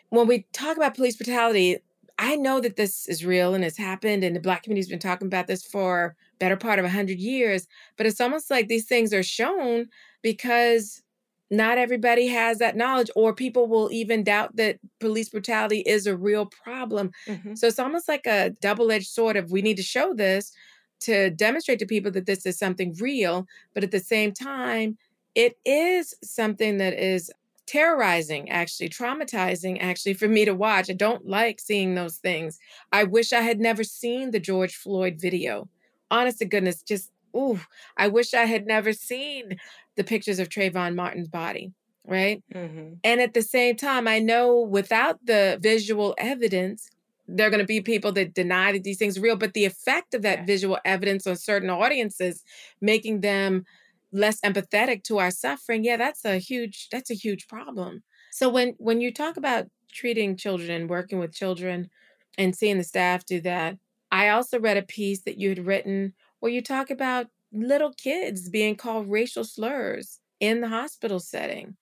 when 0.08 0.26
we 0.26 0.46
talk 0.52 0.76
about 0.76 0.94
police 0.94 1.16
brutality, 1.16 1.78
I 2.18 2.36
know 2.36 2.60
that 2.60 2.76
this 2.76 3.06
is 3.06 3.24
real 3.24 3.54
and 3.54 3.64
it's 3.64 3.76
happened, 3.76 4.24
and 4.24 4.34
the 4.34 4.40
black 4.40 4.62
community's 4.62 4.88
been 4.88 4.98
talking 4.98 5.26
about 5.26 5.46
this 5.46 5.64
for 5.64 6.16
better 6.40 6.56
part 6.56 6.78
of 6.78 6.86
hundred 6.86 7.18
years. 7.18 7.68
But 7.96 8.06
it's 8.06 8.20
almost 8.20 8.50
like 8.50 8.68
these 8.68 8.86
things 8.86 9.12
are 9.12 9.22
shown 9.22 9.86
because 10.22 11.02
not 11.50 11.78
everybody 11.78 12.26
has 12.28 12.58
that 12.58 12.76
knowledge, 12.76 13.10
or 13.16 13.34
people 13.34 13.66
will 13.66 13.90
even 13.90 14.22
doubt 14.22 14.56
that 14.56 14.78
police 15.00 15.30
brutality 15.30 15.80
is 15.80 16.06
a 16.06 16.16
real 16.16 16.46
problem. 16.46 17.10
Mm-hmm. 17.26 17.54
So 17.54 17.66
it's 17.66 17.78
almost 17.78 18.08
like 18.08 18.26
a 18.26 18.50
double-edged 18.60 19.08
sword 19.08 19.36
of 19.36 19.50
we 19.50 19.62
need 19.62 19.76
to 19.78 19.82
show 19.82 20.14
this, 20.14 20.52
to 21.00 21.30
demonstrate 21.30 21.78
to 21.78 21.86
people 21.86 22.10
that 22.10 22.26
this 22.26 22.44
is 22.44 22.58
something 22.58 22.94
real, 23.00 23.46
but 23.72 23.84
at 23.84 23.92
the 23.92 24.00
same 24.00 24.32
time, 24.32 24.98
it 25.34 25.56
is 25.64 26.14
something 26.22 26.78
that 26.78 26.94
is 26.94 27.30
terrorizing, 27.66 28.50
actually, 28.50 28.88
traumatizing, 28.88 29.78
actually, 29.80 30.14
for 30.14 30.26
me 30.26 30.44
to 30.44 30.54
watch. 30.54 30.90
I 30.90 30.94
don't 30.94 31.26
like 31.26 31.60
seeing 31.60 31.94
those 31.94 32.16
things. 32.16 32.58
I 32.92 33.04
wish 33.04 33.32
I 33.32 33.42
had 33.42 33.60
never 33.60 33.84
seen 33.84 34.32
the 34.32 34.40
George 34.40 34.74
Floyd 34.74 35.20
video. 35.20 35.68
Honest 36.10 36.38
to 36.38 36.46
goodness, 36.46 36.82
just, 36.82 37.12
ooh, 37.36 37.60
I 37.96 38.08
wish 38.08 38.34
I 38.34 38.44
had 38.44 38.66
never 38.66 38.92
seen 38.92 39.56
the 39.96 40.04
pictures 40.04 40.38
of 40.38 40.48
Trayvon 40.48 40.94
Martin's 40.94 41.28
body, 41.28 41.72
right? 42.04 42.42
Mm-hmm. 42.54 42.94
And 43.04 43.20
at 43.20 43.34
the 43.34 43.42
same 43.42 43.76
time, 43.76 44.06
I 44.08 44.18
know 44.18 44.60
without 44.60 45.24
the 45.24 45.58
visual 45.60 46.14
evidence, 46.18 46.90
there 47.26 47.46
are 47.46 47.50
going 47.50 47.60
to 47.60 47.66
be 47.66 47.80
people 47.80 48.12
that 48.12 48.34
deny 48.34 48.72
that 48.72 48.84
these 48.84 48.98
things 48.98 49.18
are 49.18 49.20
real, 49.20 49.36
but 49.36 49.52
the 49.52 49.66
effect 49.66 50.14
of 50.14 50.22
that 50.22 50.46
visual 50.46 50.78
evidence 50.84 51.26
on 51.26 51.36
certain 51.36 51.68
audiences, 51.68 52.42
making 52.80 53.20
them 53.20 53.64
less 54.12 54.40
empathetic 54.40 55.02
to 55.04 55.18
our 55.18 55.30
suffering, 55.30 55.84
yeah, 55.84 55.96
that's 55.96 56.24
a 56.24 56.38
huge 56.38 56.88
that's 56.90 57.10
a 57.10 57.14
huge 57.14 57.46
problem. 57.46 58.02
So 58.30 58.48
when 58.48 58.74
when 58.78 59.00
you 59.00 59.12
talk 59.12 59.36
about 59.36 59.66
treating 59.92 60.36
children, 60.36 60.88
working 60.88 61.18
with 61.18 61.34
children, 61.34 61.90
and 62.38 62.56
seeing 62.56 62.78
the 62.78 62.84
staff 62.84 63.26
do 63.26 63.40
that, 63.42 63.76
I 64.10 64.28
also 64.30 64.58
read 64.58 64.76
a 64.76 64.82
piece 64.82 65.22
that 65.22 65.38
you 65.38 65.50
had 65.50 65.66
written 65.66 66.14
where 66.40 66.52
you 66.52 66.62
talk 66.62 66.90
about 66.90 67.26
little 67.52 67.92
kids 67.92 68.48
being 68.48 68.76
called 68.76 69.10
racial 69.10 69.44
slurs 69.44 70.20
in 70.40 70.60
the 70.60 70.68
hospital 70.68 71.20
setting. 71.20 71.76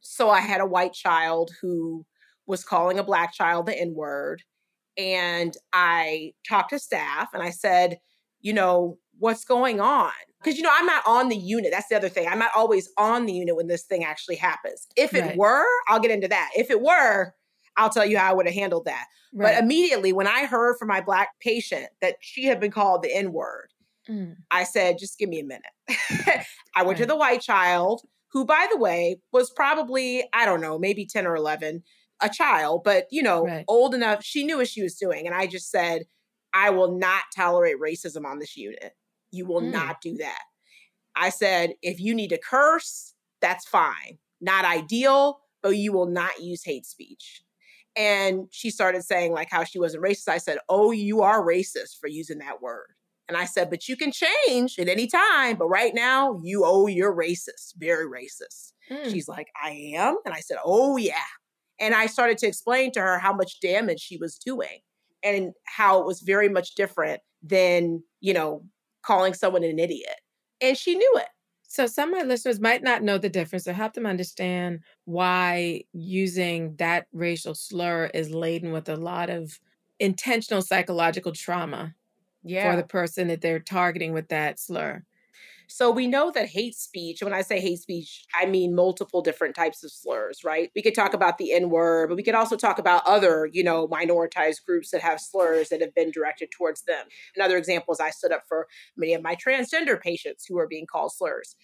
So 0.00 0.30
I 0.30 0.40
had 0.40 0.60
a 0.60 0.66
white 0.66 0.92
child 0.92 1.52
who 1.60 2.04
was 2.46 2.64
calling 2.64 2.98
a 2.98 3.04
black 3.04 3.32
child 3.32 3.66
the 3.66 3.78
N 3.78 3.94
word 3.94 4.42
and 4.96 5.56
I 5.72 6.32
talked 6.48 6.70
to 6.70 6.78
staff 6.78 7.30
and 7.34 7.42
I 7.42 7.50
said, 7.50 7.98
you 8.40 8.52
know, 8.52 8.98
what's 9.18 9.44
going 9.44 9.80
on? 9.80 10.12
Because, 10.42 10.56
you 10.56 10.62
know, 10.62 10.72
I'm 10.72 10.86
not 10.86 11.02
on 11.06 11.28
the 11.28 11.36
unit. 11.36 11.72
That's 11.72 11.88
the 11.88 11.96
other 11.96 12.08
thing. 12.08 12.28
I'm 12.28 12.38
not 12.38 12.50
always 12.54 12.88
on 12.96 13.26
the 13.26 13.32
unit 13.32 13.56
when 13.56 13.66
this 13.66 13.82
thing 13.82 14.04
actually 14.04 14.36
happens. 14.36 14.86
If 14.96 15.14
it 15.14 15.22
right. 15.22 15.36
were, 15.36 15.66
I'll 15.88 15.98
get 15.98 16.10
into 16.10 16.28
that. 16.28 16.50
If 16.56 16.70
it 16.70 16.80
were, 16.80 17.34
I'll 17.76 17.90
tell 17.90 18.06
you 18.06 18.18
how 18.18 18.30
I 18.30 18.34
would 18.34 18.46
have 18.46 18.54
handled 18.54 18.84
that. 18.84 19.06
Right. 19.34 19.54
But 19.54 19.62
immediately 19.62 20.12
when 20.12 20.26
I 20.26 20.46
heard 20.46 20.76
from 20.78 20.88
my 20.88 21.00
Black 21.00 21.30
patient 21.40 21.88
that 22.00 22.16
she 22.20 22.44
had 22.44 22.60
been 22.60 22.70
called 22.70 23.02
the 23.02 23.14
N 23.14 23.32
word, 23.32 23.68
mm. 24.08 24.36
I 24.50 24.64
said, 24.64 24.98
just 24.98 25.18
give 25.18 25.28
me 25.28 25.40
a 25.40 25.44
minute. 25.44 25.64
I 26.74 26.82
went 26.82 26.88
right. 26.88 26.96
to 26.98 27.06
the 27.06 27.16
white 27.16 27.40
child, 27.40 28.02
who, 28.32 28.44
by 28.44 28.66
the 28.70 28.78
way, 28.78 29.20
was 29.32 29.50
probably, 29.50 30.24
I 30.32 30.44
don't 30.44 30.60
know, 30.60 30.78
maybe 30.78 31.06
10 31.06 31.26
or 31.26 31.36
11 31.36 31.82
a 32.22 32.28
child, 32.28 32.82
but 32.84 33.06
you 33.10 33.22
know, 33.22 33.44
right. 33.44 33.64
old 33.68 33.94
enough. 33.94 34.24
She 34.24 34.44
knew 34.44 34.58
what 34.58 34.68
she 34.68 34.82
was 34.82 34.94
doing. 34.94 35.26
And 35.26 35.34
I 35.34 35.46
just 35.46 35.70
said, 35.70 36.04
I 36.54 36.70
will 36.70 36.98
not 36.98 37.24
tolerate 37.34 37.76
racism 37.80 38.24
on 38.24 38.38
this 38.38 38.56
unit. 38.56 38.92
You 39.30 39.46
will 39.46 39.60
mm. 39.60 39.72
not 39.72 40.00
do 40.00 40.16
that. 40.18 40.40
I 41.14 41.30
said, 41.30 41.74
if 41.82 42.00
you 42.00 42.14
need 42.14 42.28
to 42.28 42.38
curse, 42.38 43.14
that's 43.40 43.66
fine. 43.66 44.18
Not 44.40 44.64
ideal, 44.64 45.40
but 45.62 45.70
you 45.70 45.92
will 45.92 46.06
not 46.06 46.40
use 46.42 46.62
hate 46.64 46.86
speech. 46.86 47.42
And 47.96 48.48
she 48.50 48.70
started 48.70 49.02
saying, 49.02 49.32
like, 49.32 49.48
how 49.50 49.64
she 49.64 49.78
wasn't 49.78 50.04
racist. 50.04 50.28
I 50.28 50.38
said, 50.38 50.58
Oh, 50.68 50.90
you 50.90 51.22
are 51.22 51.46
racist 51.46 51.98
for 51.98 52.08
using 52.08 52.38
that 52.38 52.60
word. 52.60 52.88
And 53.28 53.36
I 53.36 53.44
said, 53.44 53.70
But 53.70 53.88
you 53.88 53.96
can 53.96 54.12
change 54.12 54.78
at 54.78 54.88
any 54.88 55.06
time. 55.06 55.56
But 55.56 55.68
right 55.68 55.94
now, 55.94 56.40
you, 56.42 56.62
oh, 56.64 56.86
you're 56.86 57.14
racist, 57.14 57.74
very 57.76 58.06
racist. 58.06 58.72
Mm. 58.90 59.10
She's 59.10 59.28
like, 59.28 59.48
I 59.62 59.70
am. 59.96 60.16
And 60.24 60.34
I 60.34 60.40
said, 60.40 60.58
Oh, 60.64 60.96
yeah. 60.96 61.14
And 61.80 61.94
I 61.94 62.06
started 62.06 62.38
to 62.38 62.46
explain 62.46 62.92
to 62.92 63.00
her 63.00 63.18
how 63.18 63.34
much 63.34 63.60
damage 63.60 64.00
she 64.00 64.16
was 64.16 64.38
doing 64.38 64.80
and 65.22 65.52
how 65.64 66.00
it 66.00 66.06
was 66.06 66.20
very 66.20 66.48
much 66.48 66.74
different 66.74 67.20
than, 67.42 68.02
you 68.20 68.32
know, 68.32 68.64
calling 69.04 69.34
someone 69.34 69.64
an 69.64 69.78
idiot. 69.78 70.16
And 70.60 70.76
she 70.76 70.94
knew 70.94 71.12
it. 71.16 71.28
So 71.68 71.86
some 71.86 72.14
of 72.14 72.20
my 72.20 72.24
listeners 72.24 72.60
might 72.60 72.82
not 72.82 73.02
know 73.02 73.18
the 73.18 73.28
difference. 73.28 73.64
So 73.64 73.72
help 73.72 73.94
them 73.94 74.06
understand 74.06 74.80
why 75.04 75.82
using 75.92 76.76
that 76.76 77.06
racial 77.12 77.54
slur 77.54 78.06
is 78.14 78.30
laden 78.30 78.72
with 78.72 78.88
a 78.88 78.96
lot 78.96 79.28
of 79.28 79.58
intentional 79.98 80.62
psychological 80.62 81.32
trauma 81.32 81.94
yeah. 82.46 82.70
for 82.70 82.76
the 82.76 82.86
person 82.86 83.28
that 83.28 83.40
they're 83.40 83.60
targeting 83.60 84.12
with 84.12 84.28
that 84.28 84.58
slur. 84.58 85.04
So 85.68 85.90
we 85.90 86.06
know 86.06 86.30
that 86.30 86.48
hate 86.48 86.76
speech, 86.76 87.22
when 87.22 87.32
I 87.32 87.42
say 87.42 87.60
hate 87.60 87.80
speech, 87.80 88.24
I 88.34 88.46
mean 88.46 88.74
multiple 88.74 89.20
different 89.20 89.56
types 89.56 89.82
of 89.82 89.90
slurs, 89.90 90.44
right? 90.44 90.70
We 90.76 90.82
could 90.82 90.94
talk 90.94 91.12
about 91.12 91.38
the 91.38 91.52
N 91.52 91.70
word, 91.70 92.08
but 92.08 92.16
we 92.16 92.22
could 92.22 92.36
also 92.36 92.56
talk 92.56 92.78
about 92.78 93.02
other, 93.04 93.48
you 93.52 93.64
know, 93.64 93.88
minoritized 93.88 94.64
groups 94.64 94.90
that 94.92 95.00
have 95.00 95.20
slurs 95.20 95.70
that 95.70 95.80
have 95.80 95.94
been 95.94 96.12
directed 96.12 96.50
towards 96.52 96.82
them. 96.82 97.06
Another 97.34 97.56
example 97.56 97.92
is 97.92 98.00
I 98.00 98.10
stood 98.10 98.32
up 98.32 98.44
for 98.48 98.68
many 98.96 99.12
of 99.14 99.22
my 99.22 99.34
transgender 99.34 100.00
patients 100.00 100.44
who 100.48 100.56
are 100.58 100.68
being 100.68 100.86
called 100.86 101.12
slurs. 101.12 101.56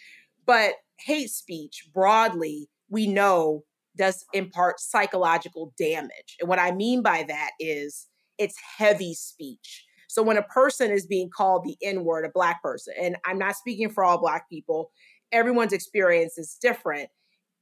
But 0.45 0.75
hate 0.99 1.31
speech 1.31 1.87
broadly, 1.95 2.69
we 2.91 3.07
know 3.07 3.63
does 3.97 4.25
impart 4.33 4.81
psychological 4.81 5.75
damage. 5.79 6.37
And 6.41 6.49
what 6.49 6.59
I 6.59 6.73
mean 6.73 7.03
by 7.03 7.25
that 7.29 7.51
is 7.61 8.09
it's 8.39 8.59
heavy 8.79 9.15
speech. 9.15 9.85
So 10.13 10.23
when 10.23 10.37
a 10.37 10.43
person 10.43 10.91
is 10.91 11.07
being 11.07 11.31
called 11.35 11.65
the 11.65 11.79
N 11.83 12.05
word, 12.05 12.27
a 12.27 12.29
Black 12.29 12.63
person, 12.63 12.93
and 13.01 13.17
I'm 13.25 13.39
not 13.39 13.57
speaking 13.57 13.89
for 13.89 14.05
all 14.05 14.21
Black 14.21 14.47
people, 14.47 14.91
everyone's 15.33 15.73
experience 15.73 16.37
is 16.37 16.59
different. 16.61 17.09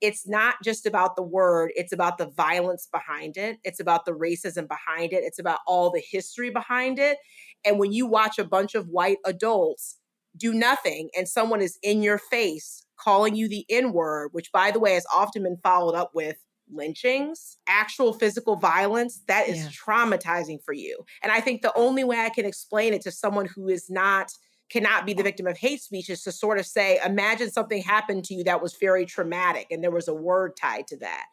It's 0.00 0.26
not 0.26 0.57
just 0.64 0.85
about 0.85 1.14
the 1.14 1.23
word, 1.23 1.71
it's 1.76 1.92
about 1.92 2.19
the 2.19 2.26
violence 2.26 2.88
behind 2.90 3.37
it. 3.37 3.59
It's 3.62 3.78
about 3.78 4.04
the 4.04 4.14
racism 4.14 4.66
behind 4.66 5.12
it. 5.12 5.23
It's 5.23 5.38
about 5.38 5.61
all 5.64 5.92
the 5.92 6.02
history 6.11 6.50
behind 6.50 6.99
it. 6.99 7.19
And 7.64 7.78
when 7.78 7.92
you 7.92 8.04
watch 8.04 8.37
a 8.40 8.45
bunch 8.45 8.75
of 8.75 8.88
white 8.88 9.19
adults 9.25 9.99
do 10.37 10.52
nothing 10.52 11.11
and 11.16 11.28
someone 11.28 11.62
is 11.62 11.78
in 11.85 12.02
your 12.02 12.19
face 12.19 12.85
calling 12.99 13.37
you 13.37 13.49
the 13.49 13.64
N 13.71 13.92
word, 13.92 14.30
which 14.33 14.50
by 14.50 14.73
the 14.73 14.80
way 14.80 14.95
has 14.95 15.07
often 15.14 15.45
been 15.45 15.59
followed 15.62 15.95
up 15.95 16.11
with 16.14 16.38
lynchings, 16.72 17.58
actual 17.66 18.12
physical 18.12 18.56
violence, 18.56 19.22
that 19.28 19.48
is 19.48 19.58
yeah. 19.58 19.70
traumatizing 19.70 20.62
for 20.64 20.72
you. 20.72 21.04
And 21.22 21.32
I 21.32 21.40
think 21.40 21.62
the 21.62 21.76
only 21.76 22.04
way 22.04 22.20
I 22.20 22.30
can 22.30 22.44
explain 22.44 22.94
it 22.94 23.02
to 23.02 23.10
someone 23.10 23.46
who 23.46 23.68
is 23.68 23.90
not 23.90 24.32
cannot 24.70 25.04
be 25.04 25.12
the 25.12 25.22
victim 25.22 25.46
of 25.46 25.58
hate 25.58 25.82
speech 25.82 26.08
is 26.08 26.22
to 26.22 26.32
sort 26.32 26.58
of 26.58 26.64
say, 26.64 27.00
imagine 27.04 27.50
something 27.50 27.82
happened 27.82 28.24
to 28.24 28.34
you 28.34 28.44
that 28.44 28.62
was 28.62 28.76
very 28.80 29.04
traumatic 29.04 29.66
and 29.70 29.82
there 29.82 29.90
was 29.90 30.08
a 30.08 30.14
word 30.14 30.52
tied 30.60 30.86
to 30.86 30.96
that. 30.98 31.24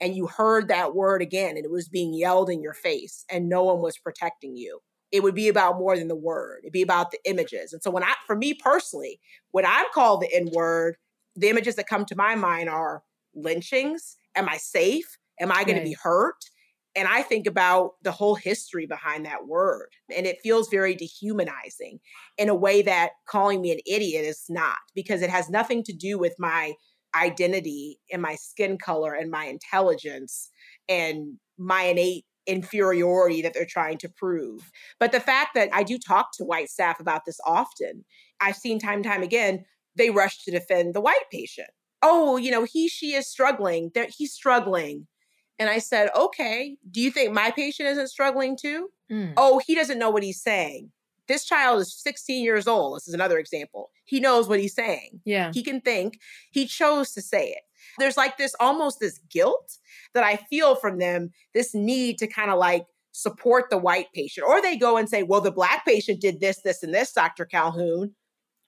And 0.00 0.16
you 0.16 0.26
heard 0.26 0.68
that 0.68 0.94
word 0.94 1.22
again 1.22 1.56
and 1.56 1.64
it 1.64 1.70
was 1.70 1.88
being 1.88 2.12
yelled 2.12 2.50
in 2.50 2.62
your 2.62 2.74
face 2.74 3.24
and 3.30 3.48
no 3.48 3.62
one 3.64 3.80
was 3.80 3.96
protecting 3.98 4.56
you. 4.56 4.80
It 5.12 5.22
would 5.22 5.34
be 5.34 5.48
about 5.48 5.78
more 5.78 5.96
than 5.96 6.08
the 6.08 6.16
word. 6.16 6.60
It'd 6.62 6.72
be 6.72 6.82
about 6.82 7.10
the 7.10 7.18
images. 7.24 7.72
And 7.72 7.82
so 7.82 7.90
when 7.90 8.02
I 8.02 8.14
for 8.26 8.36
me 8.36 8.54
personally, 8.54 9.20
when 9.50 9.66
I'm 9.66 9.86
called 9.92 10.22
the 10.22 10.34
N 10.34 10.48
word, 10.52 10.96
the 11.36 11.48
images 11.48 11.76
that 11.76 11.88
come 11.88 12.04
to 12.06 12.16
my 12.16 12.34
mind 12.34 12.68
are 12.68 13.02
lynchings. 13.34 14.16
Am 14.36 14.48
I 14.48 14.56
safe? 14.56 15.16
Am 15.40 15.50
I 15.50 15.64
going 15.64 15.76
right. 15.76 15.84
to 15.84 15.90
be 15.90 15.96
hurt? 16.02 16.36
And 16.96 17.06
I 17.06 17.22
think 17.22 17.46
about 17.46 17.92
the 18.02 18.10
whole 18.10 18.34
history 18.34 18.86
behind 18.86 19.24
that 19.24 19.46
word. 19.46 19.90
And 20.14 20.26
it 20.26 20.38
feels 20.42 20.68
very 20.68 20.94
dehumanizing 20.94 22.00
in 22.36 22.48
a 22.48 22.54
way 22.54 22.82
that 22.82 23.10
calling 23.28 23.60
me 23.60 23.70
an 23.70 23.78
idiot 23.86 24.24
is 24.24 24.44
not, 24.48 24.76
because 24.94 25.22
it 25.22 25.30
has 25.30 25.48
nothing 25.48 25.84
to 25.84 25.92
do 25.92 26.18
with 26.18 26.34
my 26.38 26.74
identity 27.14 27.98
and 28.12 28.20
my 28.20 28.34
skin 28.34 28.76
color 28.76 29.14
and 29.14 29.30
my 29.30 29.44
intelligence 29.44 30.50
and 30.88 31.38
my 31.58 31.82
innate 31.82 32.24
inferiority 32.46 33.42
that 33.42 33.54
they're 33.54 33.66
trying 33.66 33.98
to 33.98 34.08
prove. 34.08 34.70
But 34.98 35.12
the 35.12 35.20
fact 35.20 35.50
that 35.54 35.68
I 35.72 35.84
do 35.84 35.98
talk 35.98 36.30
to 36.34 36.44
white 36.44 36.70
staff 36.70 36.98
about 36.98 37.22
this 37.24 37.38
often, 37.46 38.04
I've 38.40 38.56
seen 38.56 38.78
time 38.78 38.96
and 38.96 39.04
time 39.04 39.22
again, 39.22 39.64
they 39.96 40.10
rush 40.10 40.42
to 40.44 40.50
defend 40.50 40.94
the 40.94 41.00
white 41.00 41.28
patient. 41.30 41.68
Oh, 42.02 42.36
you 42.36 42.50
know, 42.50 42.64
he, 42.64 42.88
she 42.88 43.14
is 43.14 43.26
struggling. 43.26 43.90
He's 44.16 44.32
struggling. 44.32 45.06
And 45.58 45.68
I 45.68 45.78
said, 45.78 46.08
okay, 46.16 46.78
do 46.90 47.00
you 47.00 47.10
think 47.10 47.32
my 47.32 47.50
patient 47.50 47.88
isn't 47.90 48.08
struggling 48.08 48.56
too? 48.56 48.88
Mm. 49.12 49.34
Oh, 49.36 49.60
he 49.64 49.74
doesn't 49.74 49.98
know 49.98 50.10
what 50.10 50.22
he's 50.22 50.42
saying. 50.42 50.90
This 51.28 51.44
child 51.44 51.80
is 51.80 51.94
16 52.02 52.42
years 52.42 52.66
old. 52.66 52.96
This 52.96 53.08
is 53.08 53.14
another 53.14 53.38
example. 53.38 53.90
He 54.04 54.20
knows 54.20 54.48
what 54.48 54.58
he's 54.58 54.74
saying. 54.74 55.20
Yeah. 55.24 55.52
He 55.52 55.62
can 55.62 55.80
think. 55.80 56.18
He 56.50 56.66
chose 56.66 57.12
to 57.12 57.22
say 57.22 57.48
it. 57.50 57.60
There's 57.98 58.16
like 58.16 58.38
this 58.38 58.54
almost 58.58 59.00
this 59.00 59.20
guilt 59.30 59.76
that 60.14 60.24
I 60.24 60.36
feel 60.36 60.74
from 60.74 60.98
them, 60.98 61.30
this 61.54 61.74
need 61.74 62.18
to 62.18 62.26
kind 62.26 62.50
of 62.50 62.58
like 62.58 62.86
support 63.12 63.70
the 63.70 63.78
white 63.78 64.06
patient. 64.14 64.46
Or 64.46 64.62
they 64.62 64.76
go 64.76 64.96
and 64.96 65.08
say, 65.08 65.22
well, 65.22 65.40
the 65.40 65.52
black 65.52 65.84
patient 65.84 66.20
did 66.20 66.40
this, 66.40 66.62
this, 66.62 66.82
and 66.82 66.94
this, 66.94 67.12
Dr. 67.12 67.44
Calhoun. 67.44 68.14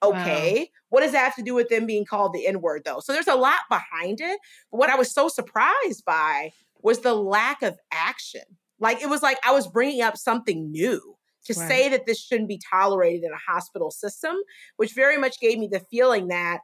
Okay. 0.03 0.59
Wow. 0.59 0.65
What 0.89 1.01
does 1.01 1.13
that 1.13 1.23
have 1.23 1.35
to 1.35 1.43
do 1.43 1.55
with 1.55 1.69
them 1.69 1.85
being 1.85 2.05
called 2.05 2.33
the 2.33 2.45
N 2.45 2.61
word, 2.61 2.83
though? 2.85 2.99
So 2.99 3.13
there's 3.13 3.27
a 3.27 3.35
lot 3.35 3.61
behind 3.69 4.21
it. 4.21 4.39
But 4.71 4.77
what 4.77 4.89
I 4.89 4.95
was 4.95 5.11
so 5.11 5.27
surprised 5.27 6.03
by 6.05 6.51
was 6.81 6.99
the 6.99 7.15
lack 7.15 7.61
of 7.61 7.77
action. 7.91 8.43
Like 8.79 9.01
it 9.01 9.09
was 9.09 9.23
like 9.23 9.37
I 9.45 9.51
was 9.51 9.67
bringing 9.67 10.01
up 10.01 10.17
something 10.17 10.69
new 10.71 11.15
to 11.45 11.53
right. 11.53 11.67
say 11.67 11.89
that 11.89 12.05
this 12.05 12.21
shouldn't 12.21 12.49
be 12.49 12.59
tolerated 12.69 13.23
in 13.23 13.31
a 13.31 13.51
hospital 13.51 13.91
system, 13.91 14.35
which 14.77 14.93
very 14.93 15.17
much 15.17 15.39
gave 15.39 15.57
me 15.57 15.67
the 15.71 15.81
feeling 15.91 16.27
that 16.27 16.59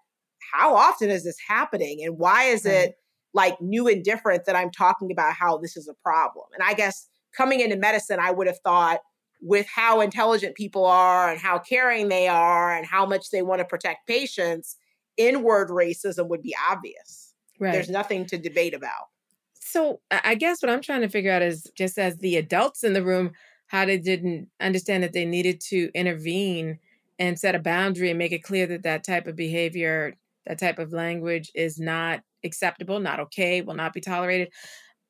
how 0.54 0.76
often 0.76 1.10
is 1.10 1.24
this 1.24 1.38
happening 1.48 2.04
and 2.04 2.18
why 2.18 2.44
is 2.46 2.66
right. 2.66 2.74
it 2.74 2.96
like 3.34 3.62
new 3.62 3.88
and 3.88 4.04
different 4.04 4.46
that 4.46 4.56
I'm 4.56 4.72
talking 4.72 5.12
about 5.12 5.34
how 5.34 5.58
this 5.58 5.78
is 5.78 5.88
a 5.88 5.94
problem? 6.04 6.46
And 6.54 6.64
I 6.64 6.74
guess 6.74 7.08
coming 7.36 7.60
into 7.60 7.76
medicine, 7.76 8.20
I 8.20 8.32
would 8.32 8.48
have 8.48 8.60
thought 8.64 9.00
with 9.42 9.68
how 9.68 10.02
intelligent 10.02 10.56
people 10.56 10.86
are 10.86 11.30
and 11.30 11.40
how 11.40 11.60
caring 11.60 12.10
they 12.10 12.28
are 12.28 12.76
and 12.76 12.86
how 12.86 13.06
much 13.06 13.30
they 13.30 13.42
want 13.42 13.60
to 13.60 13.66
protect 13.66 14.08
patients, 14.08 14.76
N-word 15.18 15.70
racism 15.70 16.28
would 16.28 16.42
be 16.42 16.56
obvious. 16.70 17.34
Right. 17.60 17.72
There's 17.72 17.90
nothing 17.90 18.26
to 18.28 18.38
debate 18.38 18.74
about. 18.74 19.08
So 19.54 20.02
I 20.10 20.36
guess 20.36 20.62
what 20.62 20.72
I'm 20.72 20.82
trying 20.82 21.02
to 21.02 21.10
figure 21.10 21.32
out 21.32 21.42
is 21.42 21.70
just 21.76 21.98
as 22.00 22.18
the 22.18 22.38
adults 22.38 22.84
in 22.84 22.94
the 22.94 23.04
room, 23.04 23.32
how 23.68 23.86
they 23.86 23.98
didn't 23.98 24.50
understand 24.60 25.04
that 25.04 25.14
they 25.14 25.26
needed 25.26 25.62
to 25.62 25.92
intervene 25.94 26.80
and 27.20 27.38
set 27.38 27.54
a 27.54 27.60
boundary 27.60 28.10
and 28.10 28.18
make 28.18 28.32
it 28.32 28.44
clear 28.44 28.66
that 28.66 28.84
that 28.84 29.04
type 29.04 29.28
of 29.28 29.36
behavior, 29.36 30.16
that 30.48 30.58
type 30.58 30.80
of 30.80 30.92
language 30.92 31.52
is 31.54 31.80
not 31.80 32.22
acceptable, 32.44 33.00
not 33.00 33.20
okay, 33.20 33.62
will 33.62 33.76
not 33.76 33.94
be 33.94 34.02
tolerated. 34.02 34.50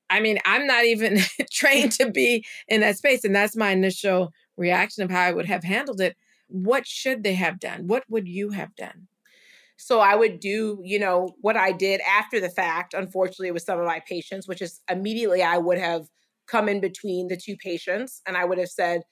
I 0.10 0.19
mean, 0.19 0.39
I'm 0.45 0.65
not 0.65 0.86
even 0.86 1.19
trained 1.52 1.91
to 1.93 2.10
be 2.10 2.45
in 2.67 2.82
that 2.82 2.98
space. 2.98 3.24
And 3.24 3.36
that's 3.36 3.56
my 3.56 3.72
initial 3.72 4.32
reaction 4.58 5.04
of 5.04 5.12
how 5.12 5.22
I 5.22 5.32
would 5.32 5.45
have 5.45 5.63
handled 5.63 6.02
it. 6.02 6.15
What 6.48 6.88
should 6.88 7.24
they 7.24 7.36
have 7.36 7.60
done? 7.60 7.88
What 7.88 8.04
would 8.10 8.28
you 8.28 8.50
have 8.52 8.76
done? 8.76 9.08
So 9.78 10.00
I 10.02 10.15
would 10.15 10.39
do, 10.41 10.82
you 10.84 11.00
know, 11.00 11.36
what 11.39 11.56
I 11.56 11.72
did 11.72 12.02
after 12.02 12.41
the 12.41 12.50
fact, 12.50 12.93
unfortunately, 12.93 13.52
with 13.52 13.63
some 13.63 13.80
of 13.80 13.86
my 13.86 14.02
patients, 14.06 14.48
which 14.48 14.62
is 14.62 14.82
immediately 14.91 15.41
I 15.41 15.58
would 15.58 15.78
have 15.78 16.08
come 16.48 16.67
in 16.67 16.82
between 16.82 17.30
the 17.30 17.38
two 17.38 17.56
patients 17.56 18.22
and 18.28 18.36
I 18.36 18.43
would 18.43 18.58
have 18.58 18.69
said, 18.69 19.04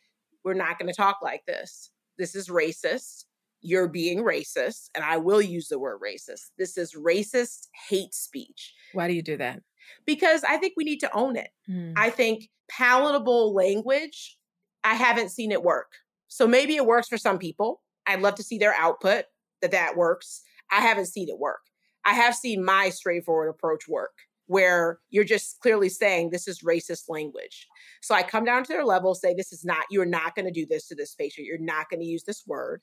We're 0.44 0.56
not 0.56 0.78
going 0.78 0.90
to 0.92 0.96
talk 0.96 1.20
like 1.22 1.46
this. 1.46 1.92
This 2.18 2.36
is 2.36 2.50
racist. 2.50 3.26
You're 3.62 3.88
being 3.88 4.20
racist. 4.20 4.90
And 4.94 5.06
I 5.06 5.18
will 5.18 5.42
use 5.42 5.68
the 5.70 5.80
word 5.80 6.00
racist. 6.04 6.52
This 6.58 6.78
is 6.78 6.94
racist 6.96 7.68
hate 7.90 8.14
speech. 8.14 8.74
Why 8.94 9.08
do 9.08 9.14
you 9.14 9.22
do 9.22 9.38
that? 9.38 9.62
Because 10.06 10.44
I 10.44 10.58
think 10.58 10.74
we 10.76 10.84
need 10.84 11.00
to 11.00 11.16
own 11.16 11.36
it. 11.36 11.50
Mm. 11.70 11.94
I 11.96 12.10
think 12.10 12.50
palatable 12.70 13.54
language, 13.54 14.38
I 14.84 14.96
haven't 14.96 15.30
seen 15.30 15.52
it 15.52 15.64
work. 15.64 15.92
So 16.28 16.48
maybe 16.48 16.76
it 16.76 16.86
works 16.86 17.08
for 17.08 17.18
some 17.18 17.38
people. 17.38 17.82
I'd 18.06 18.22
love 18.22 18.36
to 18.36 18.44
see 18.44 18.58
their 18.58 18.74
output 18.74 19.26
that 19.62 19.72
that 19.72 19.96
works. 19.96 20.42
I 20.72 20.82
haven't 20.82 21.08
seen 21.08 21.30
it 21.30 21.40
work. 21.40 21.62
I 22.06 22.14
have 22.14 22.36
seen 22.36 22.64
my 22.64 22.90
straightforward 22.90 23.50
approach 23.50 23.88
work 23.88 24.12
where 24.48 25.00
you're 25.10 25.26
just 25.26 25.60
clearly 25.60 25.90
saying 25.90 26.30
this 26.30 26.48
is 26.48 26.62
racist 26.62 27.04
language. 27.10 27.68
So 28.02 28.16
I 28.16 28.24
come 28.24 28.46
down 28.46 28.64
to 28.64 28.74
their 28.74 28.86
level, 28.86 29.14
say, 29.14 29.34
this 29.34 29.52
is 29.52 29.66
not, 29.66 29.86
you're 29.92 30.06
not 30.06 30.36
going 30.36 30.46
to 30.46 30.52
do 30.52 30.66
this 30.66 30.88
to 30.88 30.96
this 30.96 31.16
patient. 31.16 31.48
You're 31.48 31.58
not 31.58 31.90
going 31.90 32.00
to 32.00 32.06
use 32.06 32.24
this 32.24 32.44
word 32.48 32.82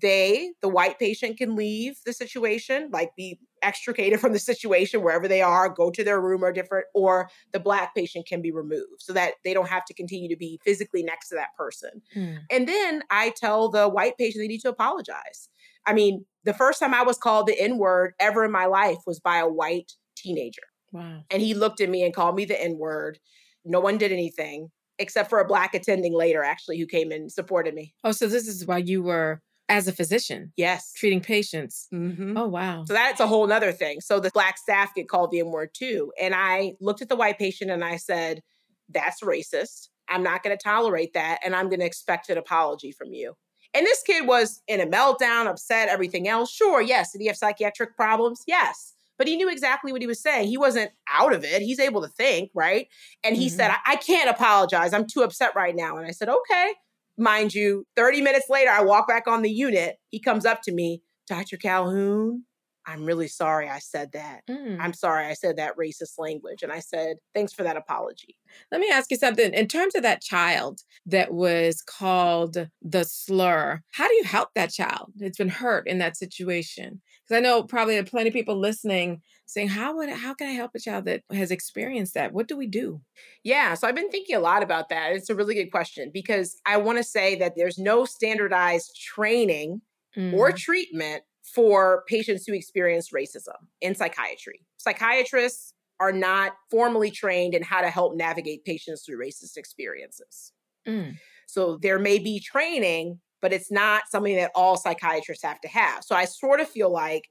they, 0.00 0.52
the 0.60 0.68
white 0.68 0.98
patient, 0.98 1.38
can 1.38 1.56
leave 1.56 1.98
the 2.04 2.12
situation, 2.12 2.90
like 2.92 3.16
be 3.16 3.38
extricated 3.62 4.20
from 4.20 4.32
the 4.32 4.38
situation 4.38 5.02
wherever 5.02 5.28
they 5.28 5.42
are, 5.42 5.68
go 5.68 5.90
to 5.90 6.04
their 6.04 6.20
room 6.20 6.44
or 6.44 6.52
different, 6.52 6.86
or 6.94 7.30
the 7.52 7.60
black 7.60 7.94
patient 7.94 8.26
can 8.26 8.42
be 8.42 8.52
removed 8.52 9.00
so 9.00 9.12
that 9.12 9.34
they 9.44 9.54
don't 9.54 9.68
have 9.68 9.84
to 9.86 9.94
continue 9.94 10.28
to 10.28 10.36
be 10.36 10.60
physically 10.64 11.02
next 11.02 11.28
to 11.28 11.34
that 11.34 11.56
person. 11.56 12.02
Hmm. 12.12 12.36
And 12.50 12.68
then 12.68 13.02
I 13.10 13.32
tell 13.36 13.70
the 13.70 13.88
white 13.88 14.18
patient 14.18 14.42
they 14.42 14.48
need 14.48 14.60
to 14.60 14.68
apologize. 14.68 15.48
I 15.86 15.92
mean, 15.92 16.24
the 16.44 16.54
first 16.54 16.80
time 16.80 16.94
I 16.94 17.02
was 17.02 17.16
called 17.16 17.46
the 17.46 17.60
N 17.60 17.78
word 17.78 18.14
ever 18.20 18.44
in 18.44 18.52
my 18.52 18.66
life 18.66 18.98
was 19.06 19.20
by 19.20 19.38
a 19.38 19.48
white 19.48 19.92
teenager. 20.16 20.62
Wow. 20.92 21.22
And 21.30 21.42
he 21.42 21.54
looked 21.54 21.80
at 21.80 21.88
me 21.88 22.04
and 22.04 22.14
called 22.14 22.36
me 22.36 22.44
the 22.44 22.60
N 22.60 22.78
word. 22.78 23.18
No 23.64 23.80
one 23.80 23.98
did 23.98 24.12
anything 24.12 24.70
except 24.98 25.28
for 25.28 25.40
a 25.40 25.46
black 25.46 25.74
attending 25.74 26.14
later, 26.14 26.42
actually, 26.42 26.78
who 26.78 26.86
came 26.86 27.12
and 27.12 27.30
supported 27.30 27.74
me. 27.74 27.94
Oh, 28.02 28.12
so 28.12 28.26
this 28.26 28.48
is 28.48 28.66
why 28.66 28.78
you 28.78 29.02
were 29.02 29.42
as 29.68 29.88
a 29.88 29.92
physician. 29.92 30.52
Yes. 30.56 30.92
Treating 30.94 31.20
patients. 31.20 31.88
Mm-hmm. 31.92 32.36
Oh, 32.36 32.46
wow. 32.46 32.84
So 32.86 32.94
that's 32.94 33.20
a 33.20 33.26
whole 33.26 33.50
other 33.52 33.72
thing. 33.72 34.00
So 34.00 34.20
the 34.20 34.30
black 34.30 34.58
staff 34.58 34.94
get 34.94 35.08
called 35.08 35.30
the 35.30 35.40
N 35.40 35.46
word 35.46 35.70
too. 35.74 36.12
And 36.20 36.34
I 36.34 36.74
looked 36.80 37.02
at 37.02 37.08
the 37.08 37.16
white 37.16 37.38
patient 37.38 37.70
and 37.70 37.84
I 37.84 37.96
said, 37.96 38.42
that's 38.88 39.22
racist. 39.22 39.88
I'm 40.08 40.22
not 40.22 40.44
going 40.44 40.56
to 40.56 40.62
tolerate 40.62 41.14
that. 41.14 41.40
And 41.44 41.54
I'm 41.54 41.68
going 41.68 41.80
to 41.80 41.86
expect 41.86 42.30
an 42.30 42.38
apology 42.38 42.92
from 42.92 43.12
you. 43.12 43.34
And 43.74 43.84
this 43.84 44.02
kid 44.02 44.26
was 44.26 44.62
in 44.68 44.80
a 44.80 44.86
meltdown, 44.86 45.46
upset, 45.46 45.88
everything 45.88 46.28
else. 46.28 46.50
Sure, 46.52 46.80
yes. 46.80 47.12
Did 47.12 47.20
he 47.20 47.26
have 47.26 47.36
psychiatric 47.36 47.96
problems? 47.96 48.42
Yes. 48.46 48.94
But 49.18 49.26
he 49.26 49.36
knew 49.36 49.50
exactly 49.50 49.92
what 49.92 50.00
he 50.02 50.06
was 50.06 50.22
saying. 50.22 50.48
He 50.48 50.58
wasn't 50.58 50.92
out 51.10 51.32
of 51.32 51.42
it. 51.42 51.62
He's 51.62 51.80
able 51.80 52.02
to 52.02 52.08
think, 52.08 52.50
right? 52.54 52.86
And 53.24 53.34
he 53.34 53.46
mm-hmm. 53.46 53.56
said, 53.56 53.70
I-, 53.70 53.92
I 53.92 53.96
can't 53.96 54.30
apologize. 54.30 54.92
I'm 54.92 55.06
too 55.06 55.22
upset 55.22 55.56
right 55.56 55.74
now. 55.74 55.96
And 55.96 56.06
I 56.06 56.10
said, 56.12 56.28
okay. 56.28 56.74
Mind 57.18 57.54
you, 57.54 57.84
30 57.96 58.20
minutes 58.20 58.46
later, 58.50 58.70
I 58.70 58.82
walk 58.82 59.08
back 59.08 59.26
on 59.26 59.42
the 59.42 59.50
unit. 59.50 59.96
He 60.10 60.20
comes 60.20 60.44
up 60.44 60.62
to 60.62 60.72
me, 60.72 61.02
Dr. 61.28 61.56
Calhoun, 61.56 62.44
I'm 62.86 63.04
really 63.04 63.26
sorry 63.26 63.68
I 63.68 63.80
said 63.80 64.12
that. 64.12 64.42
Mm. 64.48 64.78
I'm 64.80 64.92
sorry 64.92 65.26
I 65.26 65.34
said 65.34 65.56
that 65.56 65.76
racist 65.76 66.18
language. 66.18 66.62
And 66.62 66.70
I 66.70 66.78
said, 66.78 67.16
Thanks 67.34 67.52
for 67.52 67.64
that 67.64 67.76
apology. 67.76 68.36
Let 68.70 68.80
me 68.80 68.88
ask 68.90 69.10
you 69.10 69.16
something. 69.16 69.52
In 69.52 69.66
terms 69.66 69.94
of 69.96 70.02
that 70.02 70.22
child 70.22 70.80
that 71.04 71.32
was 71.32 71.82
called 71.82 72.68
the 72.80 73.04
slur, 73.04 73.82
how 73.92 74.06
do 74.06 74.14
you 74.14 74.24
help 74.24 74.50
that 74.54 74.70
child 74.70 75.12
that's 75.16 75.38
been 75.38 75.48
hurt 75.48 75.88
in 75.88 75.98
that 75.98 76.16
situation? 76.16 77.02
Because 77.24 77.38
I 77.38 77.40
know 77.40 77.64
probably 77.64 78.00
plenty 78.04 78.28
of 78.28 78.34
people 78.34 78.58
listening 78.58 79.20
saying, 79.46 79.68
How 79.68 79.96
would 79.96 80.08
how 80.10 80.34
can 80.34 80.48
I 80.48 80.52
help 80.52 80.72
a 80.74 80.80
child 80.80 81.04
that 81.06 81.22
has 81.32 81.50
experienced 81.50 82.14
that? 82.14 82.32
What 82.32 82.48
do 82.48 82.56
we 82.56 82.66
do? 82.66 83.02
Yeah, 83.44 83.74
so 83.74 83.86
I've 83.86 83.94
been 83.94 84.10
thinking 84.10 84.36
a 84.36 84.40
lot 84.40 84.62
about 84.62 84.88
that. 84.88 85.12
It's 85.12 85.30
a 85.30 85.34
really 85.34 85.54
good 85.54 85.70
question 85.70 86.10
because 86.12 86.60
I 86.66 86.76
want 86.78 86.98
to 86.98 87.04
say 87.04 87.34
that 87.36 87.54
there's 87.56 87.78
no 87.78 88.04
standardized 88.04 88.96
training 88.96 89.82
or 90.30 90.50
Mm. 90.50 90.56
treatment 90.56 91.22
for 91.44 92.04
patients 92.08 92.46
who 92.46 92.52
experience 92.54 93.10
racism 93.10 93.54
in 93.80 93.94
psychiatry. 93.94 94.66
Psychiatrists 94.78 95.74
are 96.00 96.12
not 96.12 96.54
formally 96.70 97.10
trained 97.10 97.54
in 97.54 97.62
how 97.62 97.80
to 97.80 97.90
help 97.90 98.16
navigate 98.16 98.64
patients 98.64 99.04
through 99.04 99.18
racist 99.18 99.56
experiences. 99.56 100.52
Mm. 100.86 101.18
So 101.46 101.78
there 101.78 101.98
may 101.98 102.18
be 102.18 102.40
training, 102.40 103.20
but 103.40 103.52
it's 103.52 103.70
not 103.70 104.08
something 104.10 104.36
that 104.36 104.50
all 104.54 104.76
psychiatrists 104.76 105.44
have 105.44 105.60
to 105.60 105.68
have. 105.68 106.04
So 106.04 106.16
I 106.16 106.24
sort 106.24 106.60
of 106.60 106.68
feel 106.68 106.90
like 106.90 107.28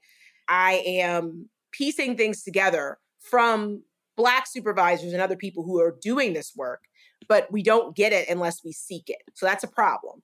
I 0.48 0.82
am 0.86 1.50
piecing 1.76 2.16
things 2.16 2.42
together 2.42 2.98
from 3.20 3.82
Black 4.16 4.46
supervisors 4.46 5.12
and 5.12 5.20
other 5.20 5.36
people 5.36 5.62
who 5.62 5.80
are 5.80 5.96
doing 6.00 6.32
this 6.32 6.52
work, 6.56 6.80
but 7.28 7.50
we 7.52 7.62
don't 7.62 7.94
get 7.94 8.12
it 8.12 8.28
unless 8.28 8.64
we 8.64 8.72
seek 8.72 9.08
it. 9.08 9.22
So 9.34 9.46
that's 9.46 9.64
a 9.64 9.68
problem. 9.68 10.22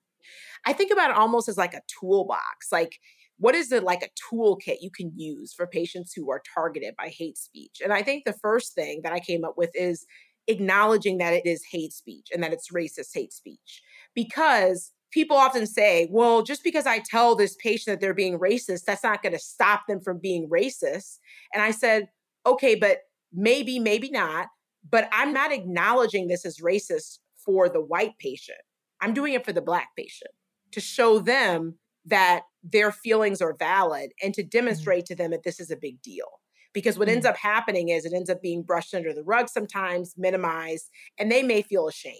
I 0.64 0.72
think 0.72 0.92
about 0.92 1.10
it 1.10 1.16
almost 1.16 1.48
as 1.48 1.58
like 1.58 1.74
a 1.74 1.82
toolbox. 2.00 2.70
Like, 2.70 2.98
what 3.38 3.54
is 3.54 3.72
it 3.72 3.82
like 3.82 4.02
a 4.02 4.34
toolkit 4.34 4.76
you 4.80 4.90
can 4.90 5.12
use 5.16 5.52
for 5.52 5.66
patients 5.66 6.12
who 6.14 6.30
are 6.30 6.42
targeted 6.54 6.94
by 6.96 7.08
hate 7.08 7.36
speech? 7.36 7.80
And 7.82 7.92
I 7.92 8.02
think 8.02 8.24
the 8.24 8.32
first 8.34 8.74
thing 8.74 9.00
that 9.02 9.12
I 9.12 9.20
came 9.20 9.44
up 9.44 9.54
with 9.56 9.70
is 9.74 10.06
acknowledging 10.46 11.18
that 11.18 11.34
it 11.34 11.46
is 11.46 11.64
hate 11.70 11.92
speech 11.92 12.28
and 12.32 12.42
that 12.42 12.52
it's 12.52 12.70
racist 12.72 13.10
hate 13.14 13.32
speech. 13.32 13.82
Because 14.14 14.92
people 15.12 15.36
often 15.36 15.66
say, 15.66 16.08
well, 16.10 16.42
just 16.42 16.64
because 16.64 16.86
I 16.86 16.98
tell 16.98 17.36
this 17.36 17.54
patient 17.56 17.94
that 17.94 18.00
they're 18.00 18.14
being 18.14 18.38
racist, 18.38 18.84
that's 18.84 19.04
not 19.04 19.22
going 19.22 19.34
to 19.34 19.38
stop 19.38 19.82
them 19.86 20.00
from 20.00 20.18
being 20.18 20.48
racist. 20.48 21.18
And 21.54 21.62
I 21.62 21.70
said, 21.70 22.08
okay, 22.44 22.74
but 22.74 22.98
maybe, 23.32 23.78
maybe 23.78 24.10
not. 24.10 24.48
But 24.88 25.08
I'm 25.12 25.32
not 25.32 25.52
acknowledging 25.52 26.26
this 26.26 26.44
as 26.44 26.58
racist 26.58 27.18
for 27.44 27.68
the 27.68 27.80
white 27.80 28.18
patient. 28.18 28.58
I'm 29.00 29.14
doing 29.14 29.34
it 29.34 29.44
for 29.44 29.52
the 29.52 29.62
black 29.62 29.88
patient 29.96 30.30
to 30.72 30.80
show 30.80 31.18
them 31.18 31.78
that 32.06 32.42
their 32.64 32.90
feelings 32.90 33.40
are 33.40 33.54
valid 33.56 34.10
and 34.22 34.34
to 34.34 34.42
mm-hmm. 34.42 34.48
demonstrate 34.48 35.06
to 35.06 35.14
them 35.14 35.30
that 35.30 35.44
this 35.44 35.60
is 35.60 35.70
a 35.70 35.76
big 35.76 36.02
deal. 36.02 36.26
Because 36.72 36.98
what 36.98 37.08
ends 37.08 37.26
mm-hmm. 37.26 37.32
up 37.32 37.36
happening 37.36 37.90
is 37.90 38.04
it 38.04 38.14
ends 38.14 38.30
up 38.30 38.40
being 38.40 38.62
brushed 38.62 38.94
under 38.94 39.12
the 39.12 39.22
rug 39.22 39.48
sometimes, 39.48 40.14
minimized, 40.16 40.88
and 41.18 41.30
they 41.30 41.42
may 41.42 41.62
feel 41.62 41.86
ashamed. 41.86 42.16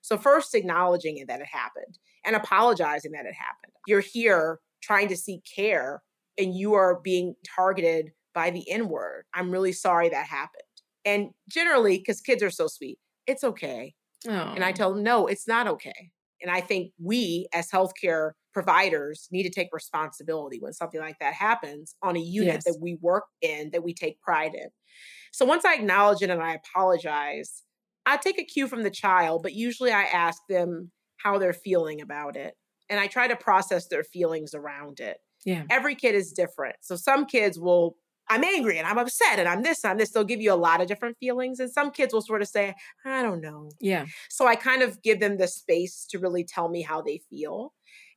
So, 0.00 0.16
first, 0.16 0.54
acknowledging 0.54 1.16
it 1.18 1.26
that 1.26 1.40
it 1.40 1.48
happened 1.50 1.98
and 2.26 2.36
apologizing 2.36 3.12
that 3.12 3.26
it 3.26 3.34
happened. 3.34 3.72
You're 3.86 4.00
here 4.00 4.60
trying 4.82 5.08
to 5.08 5.16
seek 5.16 5.42
care 5.56 6.02
and 6.38 6.54
you 6.54 6.74
are 6.74 7.00
being 7.00 7.34
targeted 7.56 8.12
by 8.34 8.50
the 8.50 8.68
N 8.70 8.88
word. 8.88 9.24
I'm 9.34 9.50
really 9.50 9.72
sorry 9.72 10.08
that 10.10 10.26
happened. 10.26 10.62
And 11.04 11.30
generally, 11.48 11.98
because 11.98 12.20
kids 12.20 12.42
are 12.42 12.50
so 12.50 12.66
sweet, 12.68 12.98
it's 13.26 13.44
okay. 13.44 13.94
Oh. 14.28 14.30
And 14.56 14.64
I 14.64 14.72
Oh. 14.72 14.72
tell 14.72 14.92
them, 14.94 15.02
no, 15.02 15.26
it's 15.26 15.48
not 15.48 15.68
okay. 15.68 16.10
And 16.42 16.50
I 16.50 16.60
think 16.60 16.92
we 17.02 17.48
as 17.54 17.70
healthcare 17.70 18.32
providers 18.52 19.28
need 19.30 19.44
to 19.44 19.50
take 19.50 19.68
responsibility 19.72 20.58
when 20.60 20.72
something 20.72 21.00
like 21.00 21.18
that 21.20 21.34
happens 21.34 21.96
on 22.02 22.16
a 22.16 22.20
unit 22.20 22.62
Yes. 22.62 22.64
that 22.64 22.78
we 22.80 22.96
work 23.02 23.24
in, 23.42 23.70
that 23.70 23.84
we 23.84 23.94
take 23.94 24.20
pride 24.20 24.54
in. 24.54 24.68
So 25.32 25.44
once 25.46 25.64
I 25.64 25.74
acknowledge 25.74 26.22
it 26.22 26.30
and 26.30 26.42
I 26.42 26.54
apologize, 26.54 27.62
I 28.06 28.16
take 28.16 28.38
a 28.38 28.44
cue 28.44 28.68
from 28.68 28.82
the 28.82 28.90
child, 28.90 29.42
but 29.42 29.54
usually 29.54 29.92
I 29.92 30.04
ask 30.04 30.42
them 30.48 30.92
how 31.26 31.38
they're 31.38 31.52
feeling 31.52 32.00
about 32.00 32.36
it. 32.36 32.54
And 32.88 33.00
I 33.00 33.08
try 33.08 33.26
to 33.26 33.34
process 33.34 33.88
their 33.88 34.04
feelings 34.04 34.54
around 34.54 35.00
it. 35.00 35.16
Yeah. 35.44 35.64
Every 35.68 35.96
kid 35.96 36.14
is 36.14 36.32
different. 36.32 36.76
So 36.82 36.94
some 36.94 37.26
kids 37.26 37.58
will, 37.58 37.96
I'm 38.30 38.44
angry 38.44 38.78
and 38.78 38.86
I'm 38.86 38.98
upset 38.98 39.40
and 39.40 39.48
I'm 39.48 39.64
this, 39.64 39.84
I'm 39.84 39.98
this. 39.98 40.12
They'll 40.12 40.22
give 40.22 40.40
you 40.40 40.52
a 40.52 40.54
lot 40.54 40.80
of 40.80 40.86
different 40.86 41.16
feelings. 41.18 41.58
And 41.58 41.68
some 41.68 41.90
kids 41.90 42.14
will 42.14 42.22
sort 42.22 42.42
of 42.42 42.48
say, 42.48 42.74
I 43.04 43.22
don't 43.22 43.40
know. 43.40 43.70
Yeah. 43.80 44.06
So 44.30 44.46
I 44.46 44.54
kind 44.54 44.82
of 44.82 45.02
give 45.02 45.18
them 45.18 45.36
the 45.36 45.48
space 45.48 46.06
to 46.10 46.20
really 46.20 46.44
tell 46.44 46.68
me 46.68 46.82
how 46.82 47.02
they 47.02 47.20
feel. 47.28 47.72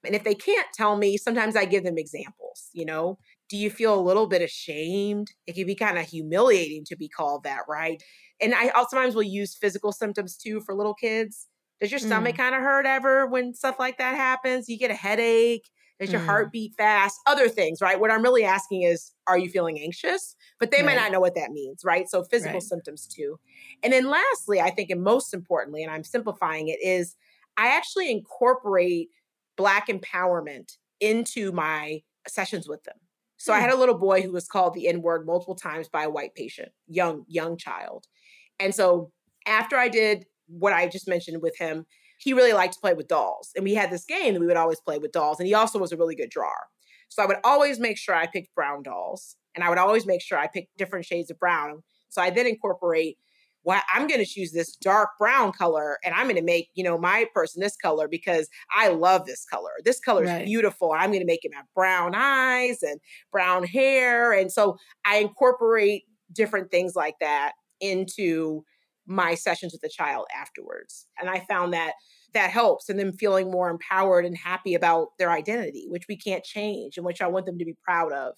And 0.05 0.13
if 0.13 0.23
they 0.23 0.35
can't 0.35 0.67
tell 0.75 0.95
me, 0.95 1.17
sometimes 1.17 1.55
I 1.55 1.65
give 1.65 1.83
them 1.83 1.97
examples, 1.97 2.69
you 2.73 2.85
know. 2.85 3.17
Do 3.49 3.57
you 3.57 3.71
feel 3.71 3.99
a 3.99 3.99
little 3.99 4.27
bit 4.27 4.43
ashamed? 4.43 5.31
It 5.47 5.55
can 5.55 5.65
be 5.65 5.75
kind 5.75 5.97
of 5.97 6.05
humiliating 6.05 6.85
to 6.85 6.95
be 6.95 7.09
called 7.09 7.43
that, 7.43 7.61
right? 7.67 8.01
And 8.39 8.53
I 8.53 8.69
also 8.69 8.89
sometimes 8.91 9.15
will 9.15 9.23
use 9.23 9.57
physical 9.57 9.91
symptoms 9.91 10.37
too 10.37 10.61
for 10.61 10.75
little 10.75 10.93
kids. 10.93 11.47
Does 11.79 11.91
your 11.91 11.99
stomach 11.99 12.35
kind 12.35 12.55
of 12.55 12.61
hurt 12.61 12.85
ever 12.85 13.25
when 13.27 13.53
stuff 13.53 13.77
like 13.79 13.97
that 13.97 14.15
happens? 14.15 14.67
You 14.69 14.77
get 14.77 14.91
a 14.91 14.95
headache? 14.95 15.69
Does 15.99 16.11
your 16.11 16.21
Mm. 16.21 16.21
heart 16.21 16.51
beat 16.51 16.73
fast? 16.75 17.19
Other 17.25 17.49
things, 17.49 17.81
right? 17.81 17.99
What 17.99 18.11
I'm 18.11 18.21
really 18.23 18.43
asking 18.43 18.83
is, 18.83 19.13
are 19.27 19.37
you 19.37 19.49
feeling 19.49 19.79
anxious? 19.79 20.35
But 20.59 20.71
they 20.71 20.81
might 20.81 20.95
not 20.95 21.11
know 21.11 21.19
what 21.19 21.35
that 21.35 21.51
means, 21.51 21.83
right? 21.83 22.07
So 22.09 22.23
physical 22.23 22.59
Right. 22.59 22.61
symptoms 22.61 23.07
too. 23.07 23.39
And 23.83 23.91
then 23.93 24.09
lastly, 24.09 24.61
I 24.61 24.69
think, 24.71 24.89
and 24.89 25.03
most 25.03 25.33
importantly, 25.33 25.83
and 25.83 25.91
I'm 25.91 26.03
simplifying 26.03 26.67
it, 26.69 26.79
is 26.81 27.15
I 27.57 27.67
actually 27.75 28.11
incorporate 28.11 29.09
Black 29.57 29.87
empowerment 29.87 30.77
into 31.01 31.51
my 31.51 32.01
sessions 32.27 32.67
with 32.67 32.83
them. 32.83 32.95
So 33.37 33.53
I 33.53 33.59
Hmm. 33.59 33.61
had 33.61 33.71
a 33.71 33.75
little 33.77 33.97
boy 33.97 34.21
who 34.21 34.31
was 34.31 34.47
called 34.47 34.73
the 34.73 34.87
N 34.87 35.01
word 35.01 35.25
multiple 35.25 35.55
times 35.55 35.89
by 35.89 36.03
a 36.03 36.09
white 36.09 36.35
patient, 36.35 36.71
young, 36.87 37.25
young 37.27 37.57
child. 37.57 38.05
And 38.59 38.75
so 38.75 39.11
after 39.47 39.77
I 39.77 39.89
did 39.89 40.25
what 40.49 40.73
I 40.73 40.87
just 40.87 41.07
mentioned 41.07 41.41
with 41.41 41.57
him, 41.57 41.85
he 42.17 42.33
really 42.33 42.53
liked 42.53 42.73
to 42.73 42.79
play 42.79 42.93
with 42.93 43.07
dolls. 43.07 43.51
And 43.55 43.63
we 43.63 43.75
had 43.75 43.91
this 43.91 44.05
game 44.05 44.33
that 44.33 44.39
we 44.39 44.47
would 44.47 44.57
always 44.57 44.81
play 44.81 44.97
with 44.97 45.11
dolls. 45.11 45.39
And 45.39 45.47
he 45.47 45.53
also 45.53 45.79
was 45.79 45.91
a 45.91 45.97
really 45.97 46.15
good 46.15 46.29
drawer. 46.29 46.67
So 47.07 47.23
I 47.23 47.25
would 47.25 47.37
always 47.43 47.79
make 47.79 47.97
sure 47.97 48.13
I 48.13 48.27
picked 48.27 48.53
brown 48.53 48.83
dolls. 48.83 49.35
And 49.55 49.63
I 49.63 49.69
would 49.69 49.77
always 49.77 50.05
make 50.05 50.21
sure 50.21 50.37
I 50.37 50.47
picked 50.47 50.77
different 50.77 51.05
shades 51.05 51.31
of 51.31 51.39
brown. 51.39 51.83
So 52.09 52.21
I 52.21 52.29
then 52.29 52.47
incorporate 52.47 53.17
well, 53.63 53.81
I'm 53.93 54.07
going 54.07 54.19
to 54.19 54.25
choose 54.25 54.51
this 54.51 54.75
dark 54.77 55.09
brown 55.19 55.51
color 55.51 55.97
and 56.03 56.13
I'm 56.15 56.25
going 56.25 56.37
to 56.37 56.41
make, 56.41 56.69
you 56.75 56.83
know, 56.83 56.97
my 56.97 57.25
person 57.33 57.61
this 57.61 57.75
color 57.75 58.07
because 58.07 58.47
I 58.73 58.87
love 58.87 59.25
this 59.25 59.45
color. 59.45 59.71
This 59.83 59.99
color 59.99 60.23
is 60.23 60.29
Right. 60.29 60.45
beautiful. 60.45 60.93
I'm 60.93 61.09
going 61.09 61.19
to 61.19 61.25
make 61.25 61.43
him 61.43 61.51
have 61.51 61.65
brown 61.75 62.13
eyes 62.15 62.81
and 62.81 62.99
brown 63.31 63.65
hair. 63.65 64.31
And 64.31 64.51
so 64.51 64.77
I 65.05 65.17
incorporate 65.17 66.03
different 66.31 66.71
things 66.71 66.95
like 66.95 67.15
that 67.19 67.53
into 67.81 68.63
my 69.09 69.35
sessions 69.35 69.73
with 69.73 69.81
the 69.81 69.89
child 69.89 70.27
afterwards. 70.39 71.07
And 71.19 71.29
I 71.29 71.39
found 71.41 71.73
that 71.73 71.93
that 72.33 72.51
helps 72.51 72.89
and 72.89 72.99
them 72.99 73.11
feeling 73.11 73.49
more 73.49 73.69
empowered 73.69 74.25
and 74.25 74.37
happy 74.37 74.75
about 74.75 75.17
their 75.17 75.31
identity, 75.31 75.87
which 75.89 76.07
we 76.07 76.15
can't 76.15 76.43
change 76.43 76.95
and 76.95 77.05
which 77.05 77.21
I 77.21 77.27
want 77.27 77.47
them 77.47 77.57
to 77.57 77.65
be 77.65 77.75
proud 77.83 78.13
of. 78.13 78.35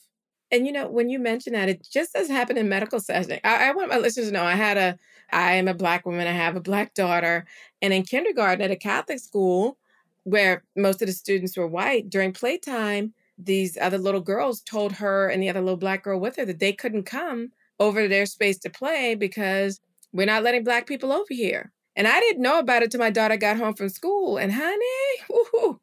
And 0.49 0.65
you 0.65 0.73
know, 0.73 0.87
when 0.87 1.09
you 1.09 1.19
mention 1.19 1.53
that, 1.53 1.69
it 1.69 1.87
just 1.91 2.13
does 2.13 2.27
happen 2.27 2.57
in 2.57 2.67
medical 2.67 2.99
setting. 2.99 3.39
I, 3.43 3.69
I 3.69 3.71
want 3.71 3.89
my 3.89 3.97
listeners 3.97 4.27
to 4.27 4.33
know 4.33 4.43
I 4.43 4.55
had 4.55 4.77
a, 4.77 4.97
I 5.31 5.53
am 5.53 5.67
a 5.67 5.73
black 5.73 6.05
woman. 6.05 6.27
I 6.27 6.31
have 6.31 6.55
a 6.55 6.61
black 6.61 6.93
daughter, 6.93 7.45
and 7.81 7.93
in 7.93 8.03
kindergarten 8.03 8.61
at 8.61 8.71
a 8.71 8.75
Catholic 8.75 9.19
school, 9.19 9.77
where 10.23 10.63
most 10.75 11.01
of 11.01 11.07
the 11.07 11.13
students 11.13 11.55
were 11.55 11.67
white, 11.67 12.09
during 12.09 12.33
playtime, 12.33 13.13
these 13.37 13.77
other 13.79 13.97
little 13.97 14.21
girls 14.21 14.61
told 14.61 14.93
her 14.93 15.29
and 15.29 15.41
the 15.41 15.49
other 15.49 15.61
little 15.61 15.77
black 15.77 16.03
girl 16.03 16.19
with 16.19 16.35
her 16.35 16.45
that 16.45 16.59
they 16.59 16.73
couldn't 16.73 17.03
come 17.03 17.51
over 17.79 18.03
to 18.03 18.07
their 18.07 18.25
space 18.25 18.59
to 18.59 18.69
play 18.69 19.15
because 19.15 19.79
we're 20.13 20.25
not 20.25 20.43
letting 20.43 20.63
black 20.63 20.87
people 20.87 21.11
over 21.11 21.25
here. 21.29 21.71
And 21.95 22.07
I 22.07 22.19
didn't 22.19 22.41
know 22.41 22.59
about 22.59 22.83
it 22.83 22.91
till 22.91 22.99
my 22.99 23.09
daughter 23.09 23.37
got 23.37 23.57
home 23.57 23.73
from 23.73 23.89
school. 23.89 24.37
And 24.37 24.51
honey, 24.51 25.23
woo-hoo, 25.29 25.79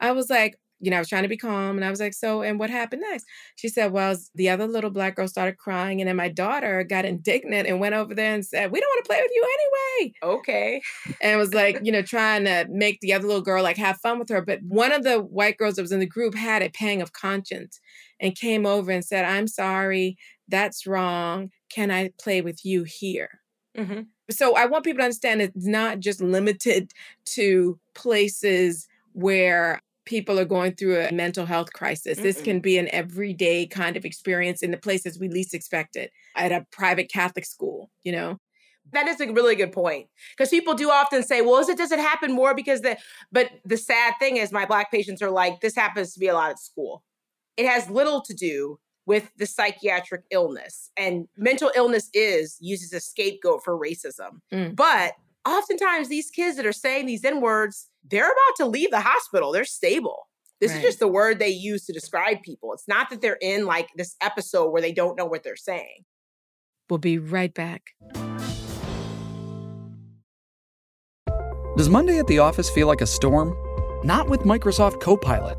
I 0.00 0.12
was 0.12 0.28
like, 0.28 0.58
you 0.82 0.90
know, 0.90 0.96
I 0.96 1.00
was 1.00 1.08
trying 1.08 1.22
to 1.22 1.28
be 1.28 1.36
calm, 1.36 1.76
and 1.76 1.84
I 1.84 1.90
was 1.90 2.00
like, 2.00 2.12
so, 2.12 2.42
and 2.42 2.58
what 2.58 2.68
happened 2.68 3.02
next? 3.02 3.24
She 3.54 3.68
said, 3.68 3.92
Well, 3.92 4.16
the 4.34 4.50
other 4.50 4.66
little 4.66 4.90
black 4.90 5.14
girl 5.14 5.28
started 5.28 5.56
crying, 5.56 6.00
and 6.00 6.08
then 6.08 6.16
my 6.16 6.28
daughter 6.28 6.82
got 6.82 7.04
indignant 7.04 7.68
and 7.68 7.78
went 7.78 7.94
over 7.94 8.16
there 8.16 8.34
and 8.34 8.44
said, 8.44 8.72
We 8.72 8.80
don't 8.80 8.88
want 8.88 9.04
to 9.04 9.08
play 9.08 9.22
with 9.22 9.30
you 9.32 9.44
anyway. 9.44 10.12
Okay. 10.24 10.82
And 11.20 11.38
was 11.38 11.54
like, 11.54 11.78
you 11.84 11.92
know, 11.92 12.02
trying 12.02 12.44
to 12.46 12.66
make 12.68 12.98
the 13.00 13.12
other 13.12 13.28
little 13.28 13.42
girl 13.42 13.62
like 13.62 13.76
have 13.76 14.00
fun 14.00 14.18
with 14.18 14.28
her. 14.30 14.42
But 14.42 14.58
one 14.66 14.90
of 14.90 15.04
the 15.04 15.20
white 15.20 15.56
girls 15.56 15.76
that 15.76 15.82
was 15.82 15.92
in 15.92 16.00
the 16.00 16.06
group 16.06 16.34
had 16.34 16.62
a 16.62 16.70
pang 16.70 17.00
of 17.00 17.12
conscience 17.12 17.78
and 18.18 18.34
came 18.34 18.66
over 18.66 18.90
and 18.90 19.04
said, 19.04 19.24
I'm 19.24 19.46
sorry, 19.46 20.16
that's 20.48 20.84
wrong. 20.84 21.50
Can 21.72 21.92
I 21.92 22.10
play 22.20 22.40
with 22.40 22.64
you 22.64 22.84
here? 22.84 23.41
Mhm. 23.76 24.12
So 24.30 24.56
I 24.56 24.66
want 24.66 24.84
people 24.84 24.98
to 24.98 25.04
understand 25.04 25.42
it's 25.42 25.66
not 25.66 26.00
just 26.00 26.20
limited 26.20 26.92
to 27.26 27.78
places 27.94 28.86
where 29.12 29.80
people 30.04 30.38
are 30.38 30.44
going 30.44 30.74
through 30.74 31.00
a 31.00 31.12
mental 31.12 31.46
health 31.46 31.72
crisis. 31.72 32.20
This 32.20 32.40
Mm-mm. 32.40 32.40
can 32.40 32.60
be 32.60 32.78
an 32.78 32.88
everyday 32.88 33.66
kind 33.66 33.96
of 33.96 34.04
experience 34.04 34.62
in 34.62 34.70
the 34.70 34.78
places 34.78 35.18
we 35.18 35.28
least 35.28 35.54
expect 35.54 35.96
it 35.96 36.10
at 36.34 36.52
a 36.52 36.66
private 36.72 37.10
Catholic 37.10 37.44
school, 37.44 37.90
you 38.02 38.12
know? 38.12 38.38
That 38.92 39.06
is 39.08 39.20
a 39.20 39.32
really 39.32 39.54
good 39.54 39.72
point 39.72 40.08
because 40.36 40.50
people 40.50 40.74
do 40.74 40.90
often 40.90 41.22
say, 41.22 41.40
"Well, 41.40 41.58
is 41.60 41.68
it 41.68 41.78
does 41.78 41.92
it 41.92 42.00
happen 42.00 42.32
more 42.32 42.54
because 42.54 42.80
the?" 42.82 42.98
But 43.30 43.50
the 43.64 43.76
sad 43.76 44.14
thing 44.18 44.36
is, 44.36 44.52
my 44.52 44.66
black 44.66 44.90
patients 44.90 45.22
are 45.22 45.30
like, 45.30 45.60
"This 45.60 45.74
happens 45.76 46.12
to 46.14 46.20
be 46.20 46.26
a 46.28 46.34
lot 46.34 46.50
at 46.50 46.58
school." 46.58 47.04
It 47.56 47.66
has 47.66 47.90
little 47.90 48.22
to 48.22 48.34
do 48.34 48.78
with 49.06 49.30
the 49.36 49.46
psychiatric 49.46 50.22
illness. 50.30 50.90
And 50.96 51.28
mental 51.36 51.70
illness 51.74 52.08
is 52.14 52.56
used 52.60 52.84
as 52.84 52.92
a 52.92 53.00
scapegoat 53.00 53.62
for 53.64 53.78
racism. 53.78 54.40
Mm. 54.52 54.76
But 54.76 55.12
oftentimes, 55.46 56.08
these 56.08 56.30
kids 56.30 56.56
that 56.56 56.66
are 56.66 56.72
saying 56.72 57.06
these 57.06 57.24
N 57.24 57.40
words, 57.40 57.88
they're 58.08 58.26
about 58.26 58.56
to 58.58 58.66
leave 58.66 58.90
the 58.90 59.00
hospital, 59.00 59.52
they're 59.52 59.64
stable. 59.64 60.28
This 60.60 60.70
right. 60.70 60.78
is 60.78 60.84
just 60.84 61.00
the 61.00 61.08
word 61.08 61.40
they 61.40 61.48
use 61.48 61.84
to 61.86 61.92
describe 61.92 62.42
people. 62.42 62.72
It's 62.72 62.86
not 62.86 63.10
that 63.10 63.20
they're 63.20 63.38
in 63.42 63.66
like 63.66 63.88
this 63.96 64.14
episode 64.20 64.70
where 64.70 64.80
they 64.80 64.92
don't 64.92 65.16
know 65.16 65.26
what 65.26 65.42
they're 65.42 65.56
saying. 65.56 66.04
We'll 66.88 66.98
be 66.98 67.18
right 67.18 67.52
back. 67.52 67.82
Does 71.76 71.88
Monday 71.88 72.18
at 72.18 72.26
the 72.28 72.38
office 72.38 72.70
feel 72.70 72.86
like 72.86 73.00
a 73.00 73.06
storm? 73.06 73.56
Not 74.04 74.28
with 74.28 74.42
Microsoft 74.42 75.00
Copilot. 75.00 75.58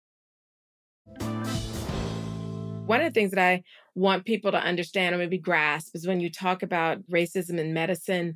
One 2.91 2.99
of 3.01 3.13
the 3.13 3.17
things 3.17 3.31
that 3.31 3.39
I 3.39 3.63
want 3.95 4.25
people 4.25 4.51
to 4.51 4.57
understand 4.57 5.15
or 5.15 5.17
maybe 5.17 5.37
grasp 5.37 5.95
is 5.95 6.05
when 6.05 6.19
you 6.19 6.29
talk 6.29 6.61
about 6.61 7.01
racism 7.09 7.57
in 7.57 7.73
medicine, 7.73 8.35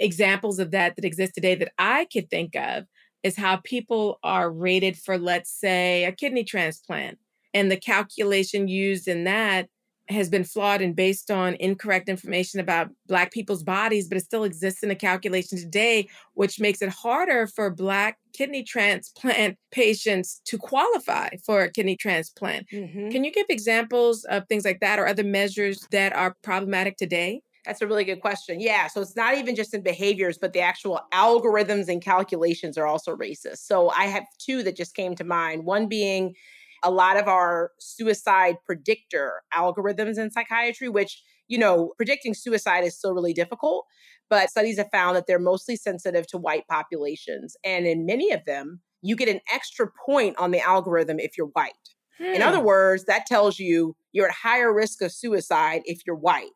examples 0.00 0.58
of 0.58 0.72
that 0.72 0.96
that 0.96 1.04
exist 1.04 1.34
today 1.36 1.54
that 1.54 1.72
I 1.78 2.06
could 2.12 2.28
think 2.28 2.56
of 2.56 2.86
is 3.22 3.36
how 3.36 3.58
people 3.58 4.18
are 4.24 4.50
rated 4.50 4.98
for, 4.98 5.18
let's 5.18 5.52
say, 5.52 6.04
a 6.04 6.10
kidney 6.10 6.42
transplant. 6.42 7.18
And 7.54 7.70
the 7.70 7.76
calculation 7.76 8.66
used 8.66 9.06
in 9.06 9.22
that 9.22 9.68
has 10.08 10.28
been 10.28 10.44
flawed 10.44 10.82
and 10.82 10.96
based 10.96 11.30
on 11.30 11.54
incorrect 11.60 12.08
information 12.08 12.60
about 12.60 12.90
Black 13.06 13.32
people's 13.32 13.62
bodies, 13.62 14.08
but 14.08 14.18
it 14.18 14.24
still 14.24 14.44
exists 14.44 14.82
in 14.82 14.88
the 14.88 14.94
calculation 14.94 15.58
today, 15.58 16.08
which 16.34 16.60
makes 16.60 16.82
it 16.82 16.88
harder 16.88 17.46
for 17.46 17.70
Black 17.70 18.18
kidney 18.32 18.62
transplant 18.62 19.56
patients 19.70 20.40
to 20.44 20.58
qualify 20.58 21.28
for 21.44 21.62
a 21.62 21.70
kidney 21.70 21.96
transplant. 21.96 22.66
Mm-hmm. 22.72 23.10
Can 23.10 23.24
you 23.24 23.32
give 23.32 23.46
examples 23.48 24.24
of 24.24 24.46
things 24.48 24.64
like 24.64 24.80
that 24.80 24.98
or 24.98 25.06
other 25.06 25.24
measures 25.24 25.86
that 25.92 26.14
are 26.14 26.36
problematic 26.42 26.96
today? 26.96 27.42
That's 27.64 27.80
a 27.80 27.86
really 27.86 28.04
good 28.04 28.20
question. 28.20 28.58
Yeah. 28.58 28.88
So 28.88 29.00
it's 29.00 29.14
not 29.14 29.36
even 29.36 29.54
just 29.54 29.72
in 29.72 29.82
behaviors, 29.82 30.36
but 30.36 30.52
the 30.52 30.60
actual 30.60 31.00
algorithms 31.14 31.88
and 31.88 32.02
calculations 32.02 32.76
are 32.76 32.86
also 32.86 33.16
racist. 33.16 33.58
So 33.58 33.90
I 33.90 34.06
have 34.06 34.24
two 34.38 34.64
that 34.64 34.76
just 34.76 34.96
came 34.96 35.14
to 35.14 35.24
mind. 35.24 35.64
One 35.64 35.86
being 35.86 36.34
a 36.82 36.90
lot 36.90 37.18
of 37.18 37.28
our 37.28 37.70
suicide 37.78 38.56
predictor 38.64 39.42
algorithms 39.54 40.18
in 40.18 40.30
psychiatry, 40.30 40.88
which, 40.88 41.22
you 41.48 41.58
know, 41.58 41.92
predicting 41.96 42.34
suicide 42.34 42.84
is 42.84 42.96
still 42.96 43.14
really 43.14 43.32
difficult. 43.32 43.86
But 44.28 44.50
studies 44.50 44.78
have 44.78 44.90
found 44.90 45.16
that 45.16 45.26
they're 45.26 45.38
mostly 45.38 45.76
sensitive 45.76 46.26
to 46.28 46.38
white 46.38 46.66
populations. 46.68 47.56
And 47.64 47.86
in 47.86 48.06
many 48.06 48.32
of 48.32 48.44
them, 48.46 48.80
you 49.02 49.16
get 49.16 49.28
an 49.28 49.40
extra 49.52 49.88
point 50.06 50.36
on 50.38 50.52
the 50.52 50.60
algorithm 50.60 51.18
if 51.18 51.36
you're 51.36 51.48
white. 51.48 51.72
Hmm. 52.18 52.24
In 52.24 52.42
other 52.42 52.58
hmm. 52.58 52.66
words, 52.66 53.04
that 53.04 53.26
tells 53.26 53.58
you 53.58 53.96
you're 54.12 54.28
at 54.28 54.34
higher 54.34 54.72
risk 54.72 55.02
of 55.02 55.12
suicide 55.12 55.82
if 55.84 56.00
you're 56.06 56.16
white. 56.16 56.50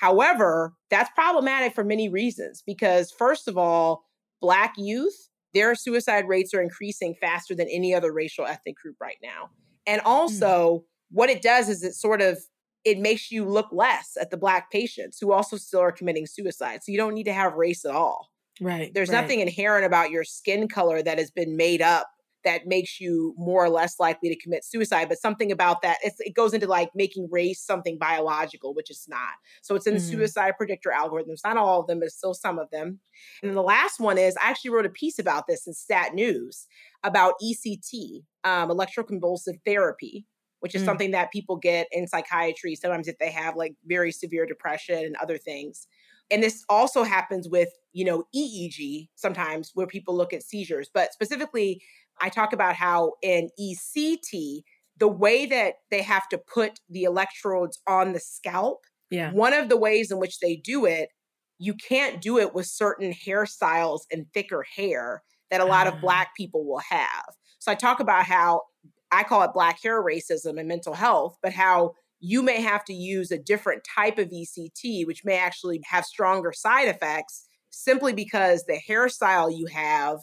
However, 0.00 0.74
that's 0.90 1.10
problematic 1.14 1.74
for 1.74 1.82
many 1.82 2.08
reasons 2.08 2.62
because, 2.64 3.10
first 3.10 3.48
of 3.48 3.56
all, 3.58 4.04
Black 4.40 4.74
youth 4.76 5.27
their 5.54 5.74
suicide 5.74 6.26
rates 6.28 6.52
are 6.54 6.62
increasing 6.62 7.14
faster 7.20 7.54
than 7.54 7.68
any 7.68 7.94
other 7.94 8.12
racial 8.12 8.46
ethnic 8.46 8.76
group 8.76 8.96
right 9.00 9.18
now. 9.22 9.50
And 9.86 10.00
mm. 10.02 10.06
also, 10.06 10.78
mm. 10.78 10.82
what 11.10 11.30
it 11.30 11.42
does 11.42 11.68
is 11.68 11.82
it 11.82 11.94
sort 11.94 12.20
of 12.20 12.38
it 12.84 12.98
makes 12.98 13.30
you 13.30 13.44
look 13.44 13.68
less 13.72 14.16
at 14.20 14.30
the 14.30 14.36
black 14.36 14.70
patients 14.70 15.18
who 15.20 15.32
also 15.32 15.56
still 15.56 15.80
are 15.80 15.92
committing 15.92 16.26
suicide. 16.26 16.80
So 16.82 16.92
you 16.92 16.98
don't 16.98 17.14
need 17.14 17.24
to 17.24 17.32
have 17.32 17.54
race 17.54 17.84
at 17.84 17.90
all. 17.90 18.28
Right. 18.60 18.92
There's 18.92 19.08
right. 19.08 19.20
nothing 19.20 19.40
inherent 19.40 19.84
about 19.84 20.10
your 20.10 20.24
skin 20.24 20.68
color 20.68 21.02
that 21.02 21.18
has 21.18 21.30
been 21.30 21.56
made 21.56 21.82
up 21.82 22.08
that 22.44 22.66
makes 22.66 23.00
you 23.00 23.34
more 23.36 23.64
or 23.64 23.70
less 23.70 23.98
likely 23.98 24.28
to 24.28 24.40
commit 24.40 24.64
suicide, 24.64 25.08
but 25.08 25.18
something 25.18 25.50
about 25.50 25.82
that 25.82 25.98
it 26.02 26.34
goes 26.34 26.54
into 26.54 26.66
like 26.66 26.90
making 26.94 27.28
race 27.30 27.60
something 27.60 27.98
biological, 27.98 28.74
which 28.74 28.90
is 28.90 29.06
not. 29.08 29.34
So 29.62 29.74
it's 29.74 29.86
in 29.86 29.94
mm-hmm. 29.94 30.10
suicide 30.10 30.54
predictor 30.56 30.92
algorithms. 30.96 31.40
Not 31.44 31.56
all 31.56 31.80
of 31.80 31.86
them, 31.86 32.00
but 32.00 32.10
still 32.10 32.34
some 32.34 32.58
of 32.58 32.70
them. 32.70 33.00
And 33.42 33.56
the 33.56 33.62
last 33.62 34.00
one 34.00 34.18
is 34.18 34.36
I 34.36 34.50
actually 34.50 34.70
wrote 34.70 34.86
a 34.86 34.90
piece 34.90 35.18
about 35.18 35.46
this 35.48 35.66
in 35.66 35.74
Stat 35.74 36.14
News 36.14 36.66
about 37.02 37.34
ECT, 37.42 38.22
um, 38.44 38.70
electroconvulsive 38.70 39.60
therapy, 39.64 40.26
which 40.60 40.74
is 40.74 40.82
mm. 40.82 40.86
something 40.86 41.10
that 41.12 41.32
people 41.32 41.56
get 41.56 41.86
in 41.92 42.06
psychiatry 42.06 42.74
sometimes 42.74 43.08
if 43.08 43.18
they 43.18 43.30
have 43.30 43.56
like 43.56 43.74
very 43.86 44.12
severe 44.12 44.46
depression 44.46 45.04
and 45.04 45.16
other 45.16 45.38
things. 45.38 45.86
And 46.30 46.42
this 46.42 46.64
also 46.68 47.04
happens 47.04 47.48
with, 47.48 47.70
you 47.92 48.04
know, 48.04 48.24
EEG 48.36 49.08
sometimes 49.14 49.70
where 49.74 49.86
people 49.86 50.16
look 50.16 50.32
at 50.32 50.42
seizures, 50.42 50.90
but 50.92 51.12
specifically 51.12 51.80
I 52.20 52.28
talk 52.28 52.52
about 52.52 52.74
how 52.74 53.12
in 53.22 53.48
ECT, 53.60 54.62
the 54.96 55.08
way 55.08 55.46
that 55.46 55.74
they 55.90 56.02
have 56.02 56.28
to 56.28 56.38
put 56.38 56.80
the 56.88 57.04
electrodes 57.04 57.80
on 57.86 58.12
the 58.12 58.20
scalp, 58.20 58.80
yeah. 59.10 59.32
one 59.32 59.52
of 59.52 59.68
the 59.68 59.76
ways 59.76 60.10
in 60.10 60.18
which 60.18 60.40
they 60.40 60.56
do 60.56 60.84
it, 60.86 61.10
you 61.58 61.74
can't 61.74 62.20
do 62.20 62.38
it 62.38 62.54
with 62.54 62.66
certain 62.66 63.12
hairstyles 63.12 64.00
and 64.12 64.26
thicker 64.32 64.64
hair 64.76 65.22
that 65.50 65.60
a 65.60 65.64
lot 65.64 65.86
of 65.86 65.94
ah. 65.94 66.00
black 66.00 66.36
people 66.36 66.64
will 66.64 66.82
have. 66.90 67.34
So 67.58 67.72
I 67.72 67.74
talk 67.74 68.00
about 68.00 68.24
how 68.24 68.62
I 69.10 69.24
call 69.24 69.42
it 69.42 69.52
black 69.54 69.82
hair 69.82 70.02
racism 70.02 70.58
and 70.58 70.68
mental 70.68 70.94
health, 70.94 71.36
but 71.42 71.52
how 71.52 71.94
you 72.20 72.42
may 72.42 72.60
have 72.60 72.84
to 72.84 72.92
use 72.92 73.30
a 73.30 73.38
different 73.38 73.82
type 73.84 74.18
of 74.18 74.28
ECT, 74.28 75.06
which 75.06 75.24
may 75.24 75.38
actually 75.38 75.80
have 75.84 76.04
stronger 76.04 76.52
side 76.52 76.88
effects 76.88 77.46
simply 77.70 78.12
because 78.12 78.64
the 78.64 78.80
hairstyle 78.88 79.56
you 79.56 79.66
have 79.66 80.18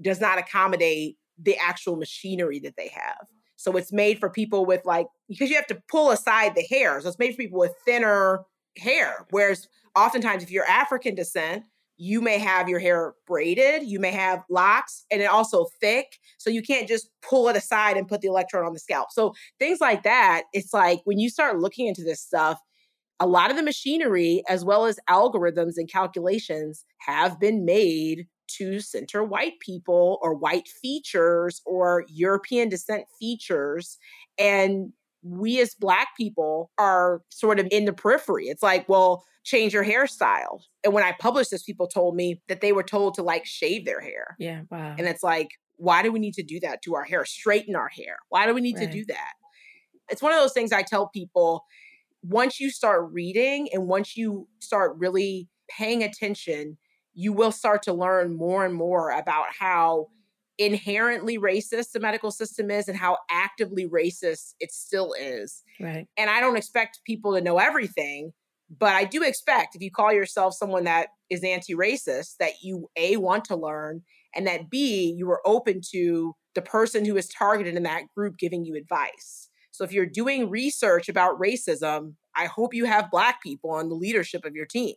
does 0.00 0.20
not 0.20 0.38
accommodate 0.38 1.16
the 1.38 1.56
actual 1.56 1.96
machinery 1.96 2.58
that 2.60 2.76
they 2.76 2.88
have. 2.88 3.26
So 3.56 3.76
it's 3.76 3.92
made 3.92 4.18
for 4.18 4.28
people 4.28 4.66
with 4.66 4.84
like 4.84 5.06
because 5.28 5.48
you 5.48 5.56
have 5.56 5.66
to 5.68 5.80
pull 5.88 6.10
aside 6.10 6.54
the 6.54 6.66
hair. 6.68 7.00
So 7.00 7.08
it's 7.08 7.18
made 7.18 7.32
for 7.32 7.38
people 7.38 7.60
with 7.60 7.74
thinner 7.84 8.40
hair. 8.76 9.26
Whereas 9.30 9.68
oftentimes 9.94 10.42
if 10.42 10.50
you're 10.50 10.64
African 10.64 11.14
descent, 11.14 11.64
you 11.96 12.20
may 12.20 12.38
have 12.38 12.68
your 12.68 12.80
hair 12.80 13.14
braided, 13.26 13.84
you 13.84 14.00
may 14.00 14.10
have 14.10 14.42
locks, 14.50 15.04
and 15.10 15.22
it 15.22 15.26
also 15.26 15.66
thick. 15.80 16.18
So 16.38 16.50
you 16.50 16.62
can't 16.62 16.88
just 16.88 17.10
pull 17.22 17.48
it 17.48 17.56
aside 17.56 17.96
and 17.96 18.08
put 18.08 18.22
the 18.22 18.28
electrode 18.28 18.66
on 18.66 18.72
the 18.72 18.80
scalp. 18.80 19.12
So 19.12 19.34
things 19.60 19.80
like 19.80 20.02
that, 20.02 20.44
it's 20.52 20.74
like 20.74 21.00
when 21.04 21.20
you 21.20 21.30
start 21.30 21.60
looking 21.60 21.86
into 21.86 22.02
this 22.02 22.20
stuff, 22.20 22.58
a 23.20 23.26
lot 23.26 23.50
of 23.50 23.56
the 23.56 23.62
machinery, 23.62 24.42
as 24.48 24.64
well 24.64 24.86
as 24.86 24.98
algorithms 25.08 25.74
and 25.76 25.88
calculations, 25.88 26.84
have 26.98 27.38
been 27.38 27.64
made 27.64 28.26
to 28.58 28.80
center 28.80 29.24
white 29.24 29.58
people 29.60 30.18
or 30.22 30.34
white 30.34 30.68
features 30.68 31.60
or 31.64 32.04
European 32.08 32.68
descent 32.68 33.04
features. 33.18 33.98
And 34.38 34.92
we 35.22 35.60
as 35.60 35.74
Black 35.74 36.08
people 36.16 36.70
are 36.78 37.22
sort 37.28 37.60
of 37.60 37.68
in 37.70 37.84
the 37.84 37.92
periphery. 37.92 38.46
It's 38.46 38.62
like, 38.62 38.88
well, 38.88 39.24
change 39.44 39.72
your 39.72 39.84
hairstyle. 39.84 40.60
And 40.84 40.92
when 40.92 41.04
I 41.04 41.12
published 41.18 41.50
this, 41.50 41.62
people 41.62 41.86
told 41.86 42.14
me 42.16 42.40
that 42.48 42.60
they 42.60 42.72
were 42.72 42.82
told 42.82 43.14
to 43.14 43.22
like 43.22 43.44
shave 43.44 43.84
their 43.84 44.00
hair. 44.00 44.36
Yeah, 44.38 44.62
wow. 44.70 44.94
And 44.98 45.06
it's 45.06 45.22
like, 45.22 45.48
why 45.76 46.02
do 46.02 46.12
we 46.12 46.20
need 46.20 46.34
to 46.34 46.42
do 46.42 46.60
that 46.60 46.82
to 46.82 46.94
our 46.94 47.04
hair? 47.04 47.24
Straighten 47.24 47.74
our 47.74 47.88
hair. 47.88 48.18
Why 48.28 48.46
do 48.46 48.54
we 48.54 48.60
need 48.60 48.76
right. 48.76 48.86
to 48.86 48.92
do 48.92 49.04
that? 49.06 49.32
It's 50.08 50.22
one 50.22 50.32
of 50.32 50.38
those 50.38 50.52
things 50.52 50.72
I 50.72 50.82
tell 50.82 51.08
people 51.08 51.64
once 52.22 52.60
you 52.60 52.70
start 52.70 53.10
reading 53.12 53.68
and 53.72 53.86
once 53.86 54.16
you 54.16 54.48
start 54.60 54.96
really 54.96 55.48
paying 55.68 56.02
attention, 56.02 56.78
you 57.14 57.32
will 57.32 57.52
start 57.52 57.82
to 57.84 57.92
learn 57.92 58.36
more 58.36 58.64
and 58.64 58.74
more 58.74 59.10
about 59.10 59.46
how 59.58 60.08
inherently 60.58 61.38
racist 61.38 61.92
the 61.92 62.00
medical 62.00 62.30
system 62.30 62.70
is 62.70 62.88
and 62.88 62.96
how 62.96 63.16
actively 63.30 63.88
racist 63.88 64.54
it 64.60 64.70
still 64.70 65.14
is. 65.18 65.62
Right. 65.80 66.06
And 66.16 66.30
I 66.30 66.40
don't 66.40 66.56
expect 66.56 67.00
people 67.04 67.34
to 67.34 67.40
know 67.40 67.58
everything, 67.58 68.32
But 68.78 68.94
I 68.94 69.04
do 69.04 69.22
expect 69.22 69.74
if 69.74 69.82
you 69.82 69.90
call 69.90 70.12
yourself 70.12 70.54
someone 70.54 70.84
that 70.84 71.08
is 71.28 71.44
anti 71.44 71.74
racist, 71.74 72.36
that 72.38 72.62
you 72.62 72.88
A, 72.96 73.16
want 73.18 73.44
to 73.46 73.56
learn, 73.56 74.02
and 74.34 74.46
that 74.46 74.70
B, 74.70 75.14
you 75.16 75.30
are 75.30 75.46
open 75.46 75.80
to 75.92 76.34
the 76.54 76.62
person 76.62 77.04
who 77.04 77.16
is 77.16 77.28
targeted 77.28 77.76
in 77.76 77.82
that 77.82 78.04
group 78.16 78.38
giving 78.38 78.64
you 78.64 78.76
advice. 78.76 79.48
So 79.72 79.84
if 79.84 79.92
you're 79.92 80.06
doing 80.06 80.48
research 80.48 81.08
about 81.08 81.40
racism, 81.40 82.14
I 82.36 82.46
hope 82.46 82.74
you 82.74 82.84
have 82.84 83.10
Black 83.10 83.42
people 83.42 83.70
on 83.70 83.88
the 83.88 83.94
leadership 83.94 84.44
of 84.44 84.54
your 84.54 84.66
team. 84.66 84.94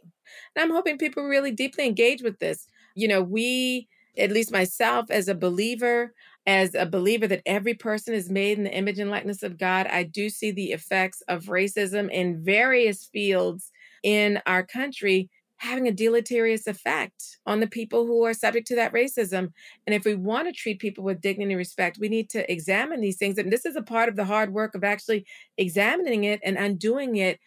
And 0.56 0.64
I'm 0.64 0.72
hoping 0.72 0.98
people 0.98 1.24
really 1.24 1.52
deeply 1.52 1.86
engage 1.86 2.22
with 2.22 2.40
this. 2.40 2.68
You 2.94 3.08
know, 3.08 3.22
we, 3.22 3.88
at 4.18 4.32
least 4.32 4.52
myself 4.52 5.10
as 5.10 5.28
a 5.28 5.36
believer, 5.36 6.14
as 6.46 6.76
a 6.76 6.86
believer 6.86 7.28
that 7.28 7.42
every 7.46 7.74
person 7.74 8.14
is 8.14 8.30
made 8.30 8.58
in 8.58 8.64
the 8.66 8.76
image 8.76 9.00
and 9.00 9.10
likeness 9.10 9.44
of 9.44 9.58
God, 9.58 9.88
I 9.88 10.04
do 10.04 10.30
see 10.30 10.52
the 10.52 10.72
effects 10.72 11.22
of 11.28 11.46
racism 11.46 12.12
in 12.12 12.44
various 12.44 13.06
fields 13.06 13.72
in 14.04 14.42
our 14.46 14.64
country 14.64 15.30
having 15.58 15.88
a 15.88 15.92
deleterious 15.92 16.68
effect 16.68 17.38
on 17.46 17.60
the 17.60 17.68
people 17.68 18.06
who 18.06 18.24
are 18.26 18.34
subject 18.34 18.68
to 18.68 18.76
that 18.76 18.94
racism. 18.94 19.52
And 19.86 19.94
if 19.94 20.04
we 20.06 20.16
want 20.16 20.48
to 20.48 20.54
treat 20.54 20.80
people 20.80 21.04
with 21.04 21.22
dignity 21.22 21.54
and 21.54 21.58
respect, 21.58 21.98
we 22.00 22.10
need 22.10 22.30
to 22.32 22.52
examine 22.52 23.02
these 23.02 23.18
things. 23.18 23.38
And 23.38 23.52
this 23.52 23.66
is 23.66 23.76
a 23.76 23.82
part 23.82 24.10
of 24.10 24.16
the 24.16 24.26
hard 24.26 24.54
work 24.54 24.76
of 24.76 24.84
actually 24.84 25.26
examining 25.58 26.26
it 26.26 26.42
and 26.44 26.58
undoing 26.58 27.16
it 27.16 27.40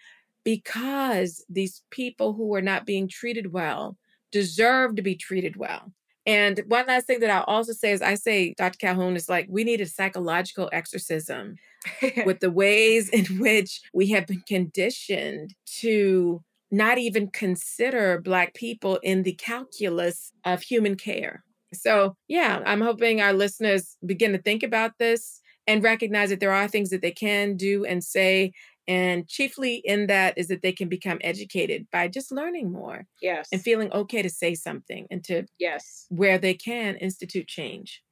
because 0.45 1.45
these 1.49 1.83
people 1.91 2.33
who 2.33 2.55
are 2.55 2.63
not 2.63 2.87
being 2.87 3.09
treated 3.09 3.53
well 3.53 3.97
deserve 4.33 4.97
to 4.97 5.03
be 5.03 5.15
treated 5.15 5.57
well. 5.57 5.93
And 6.29 6.63
one 6.67 6.87
last 6.87 7.07
thing 7.07 7.21
that 7.21 7.31
I'll 7.31 7.45
also 7.45 7.73
say 7.73 7.91
is 7.91 8.03
I 8.03 8.15
say, 8.15 8.55
Dr. 8.59 8.77
Calhoun, 8.77 9.17
is 9.17 9.31
like 9.31 9.47
we 9.49 9.65
need 9.65 9.81
a 9.81 9.87
psychological 9.87 10.69
exorcism 10.73 11.57
with 12.27 12.41
the 12.41 12.51
ways 12.51 13.09
in 13.09 13.25
which 13.39 13.81
we 13.95 14.09
have 14.09 14.27
been 14.27 14.43
conditioned 14.47 15.55
to 15.81 16.43
not 16.71 16.99
even 16.99 17.31
consider 17.31 18.21
Black 18.21 18.55
people 18.55 18.97
in 19.03 19.23
the 19.23 19.33
calculus 19.35 20.33
of 20.45 20.63
human 20.63 20.97
care. 20.97 21.45
So, 21.73 22.17
yeah, 22.29 22.61
I'm 22.65 22.81
hoping 22.81 23.21
our 23.21 23.33
listeners 23.33 23.97
begin 24.05 24.33
to 24.33 24.39
think 24.39 24.63
about 24.63 24.93
this 24.99 25.41
and 25.67 25.83
recognize 25.83 26.31
that 26.31 26.41
there 26.41 26.53
are 26.53 26.69
things 26.69 26.91
that 26.91 27.03
they 27.03 27.11
can 27.11 27.57
do 27.57 27.85
and 27.85 28.03
say 28.03 28.53
and 28.89 29.29
chiefly 29.29 29.83
in 29.85 30.07
that 30.07 30.39
is 30.39 30.49
that 30.49 30.63
they 30.63 30.73
can 30.73 30.89
become 30.89 31.19
educated 31.21 31.87
by 31.93 32.09
just 32.09 32.33
learning 32.33 32.73
more. 32.73 33.05
Yes. 33.21 33.49
And 33.53 33.61
feeling 33.61 33.93
okay 33.93 34.23
to 34.23 34.31
say 34.31 34.55
something 34.55 35.07
and 35.11 35.23
to, 35.25 35.45
yes, 35.59 36.07
where 36.09 36.39
they 36.39 36.55
can 36.55 36.97
institute 36.97 37.47
change. 37.47 38.03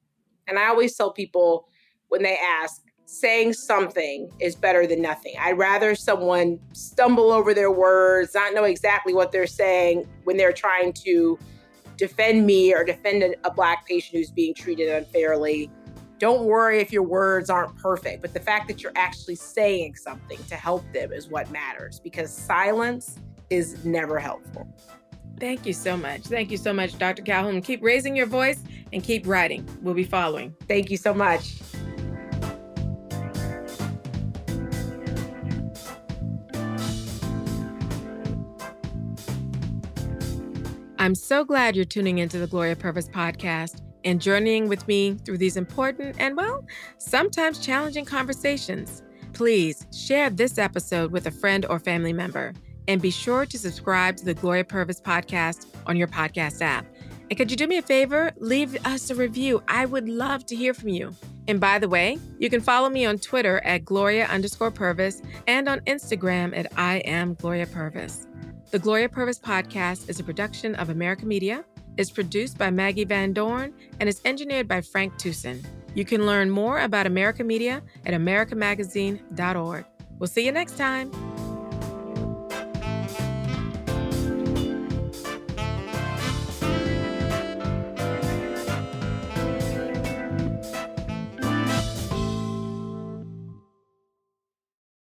And 0.47 0.59
I 0.59 0.69
always 0.69 0.95
tell 0.95 1.12
people 1.12 1.66
when 2.09 2.23
they 2.23 2.37
ask, 2.37 2.83
saying 3.07 3.53
something 3.53 4.31
is 4.40 4.55
better 4.55 4.87
than 4.87 5.01
nothing. 5.01 5.35
I'd 5.40 5.57
rather 5.57 5.95
someone 5.95 6.59
stumble 6.73 7.33
over 7.33 7.55
their 7.55 7.71
words, 7.71 8.35
not 8.35 8.53
know 8.53 8.64
exactly 8.64 9.14
what 9.14 9.33
they're 9.33 9.47
saying 9.47 10.07
when 10.25 10.37
they're 10.37 10.53
trying 10.53 10.92
to 11.05 11.38
defend 11.97 12.45
me 12.45 12.75
or 12.75 12.85
defend 12.85 13.37
a, 13.45 13.51
black 13.51 13.87
patient 13.87 14.19
who's 14.19 14.31
being 14.31 14.53
treated 14.53 14.88
unfairly 14.90 15.71
don't 16.19 16.45
worry 16.45 16.81
if 16.81 16.92
your 16.92 17.03
words 17.03 17.51
aren't 17.51 17.77
perfect, 17.77 18.23
but 18.23 18.33
the 18.33 18.40
fact 18.40 18.69
that 18.69 18.83
you're 18.83 18.92
actually 18.97 19.35
saying 19.35 19.97
something 19.97 20.42
to 20.45 20.55
help 20.55 20.83
them 20.92 21.12
is 21.12 21.29
what 21.29 21.51
matters 21.51 22.01
because 22.01 22.33
silence 22.33 23.19
is 23.51 23.85
never 23.85 24.19
helpful. 24.19 24.66
Thank 25.38 25.66
you 25.66 25.75
so 25.75 25.97
much. 25.97 26.23
Thank 26.23 26.51
you 26.51 26.57
so 26.57 26.73
much, 26.73 26.99
Dr. 26.99 27.23
Calhoun. 27.23 27.61
Keep 27.61 27.83
raising 27.83 28.16
your 28.16 28.27
voice 28.27 28.62
and 28.92 29.05
keep 29.05 29.27
writing. 29.27 29.69
We'll 29.83 29.95
be 29.95 30.05
following. 30.05 30.55
Thank 30.66 30.90
you 30.90 30.97
so 30.97 31.12
much. 31.12 31.59
I'm 40.98 41.14
so 41.14 41.44
glad 41.44 41.76
you're 41.76 41.85
tuning 41.85 42.18
into 42.18 42.38
the 42.38 42.46
Gloria 42.46 42.74
Purvis 42.74 43.09
podcast 43.09 43.82
and 44.04 44.20
journeying 44.20 44.66
with 44.66 44.88
me 44.88 45.14
through 45.24 45.37
these 45.37 45.59
important 45.59 46.16
and, 46.18 46.37
well, 46.37 46.64
sometimes 46.96 47.59
challenging 47.59 48.06
conversations. 48.06 49.02
Please 49.35 49.87
share 49.94 50.30
this 50.30 50.56
episode 50.56 51.12
with 51.12 51.26
a 51.26 51.30
friend 51.30 51.66
or 51.68 51.78
family 51.78 52.14
member 52.14 52.54
and 52.88 53.02
be 53.02 53.11
sure 53.11 53.44
to 53.44 53.59
subscribe 53.59 54.16
to 54.16 54.24
the 54.24 54.32
Gloria 54.32 54.64
Purvis 54.64 55.00
podcast 55.00 55.66
on 55.87 55.96
your 55.96 56.09
podcast 56.09 56.62
app. 56.62 56.87
And 57.28 57.37
could 57.37 57.50
you 57.50 57.59
do 57.59 57.66
me 57.66 57.76
a 57.76 57.82
favor? 57.82 58.32
Leave 58.38 58.78
us 58.87 59.11
a 59.11 59.14
review. 59.14 59.62
I 59.68 59.85
would 59.85 60.09
love 60.09 60.46
to 60.46 60.56
hear 60.56 60.72
from 60.72 60.88
you. 60.88 61.14
And 61.46 61.61
by 61.61 61.78
the 61.78 61.88
way, 61.88 62.18
you 62.38 62.48
can 62.48 62.61
follow 62.62 62.88
me 62.88 63.04
on 63.04 63.18
Twitter 63.18 63.59
at 63.64 63.85
Gloria 63.85 64.26
underscore 64.26 64.70
Purvis 64.70 65.20
and 65.46 65.68
on 65.68 65.80
Instagram 65.80 66.56
at 66.56 66.72
I 66.78 66.98
am 66.98 67.35
Gloria 67.35 67.66
Purvis. 67.66 68.26
The 68.72 68.81
Gloria 68.81 69.09
Purvis 69.09 69.38
podcast 69.38 70.09
is 70.09 70.18
a 70.18 70.24
production 70.24 70.74
of 70.74 70.90
America 70.90 71.24
Media 71.24 71.64
is 71.96 72.11
produced 72.11 72.59
by 72.59 72.68
Maggi 72.68 73.07
Van 73.07 73.33
Dorn 73.33 73.72
and 74.00 74.09
is 74.09 74.20
engineered 74.24 74.66
by 74.66 74.81
Frank 74.81 75.16
Tucson. 75.18 75.62
You 75.94 76.05
can 76.05 76.26
learn 76.26 76.50
more 76.50 76.81
about 76.81 77.07
America 77.07 77.44
Media 77.44 77.81
at 78.05 78.12
americamagazine.org. 78.12 79.85
We'll 80.18 80.26
see 80.26 80.44
you 80.44 80.52
next 80.52 80.76
time. 80.76 81.36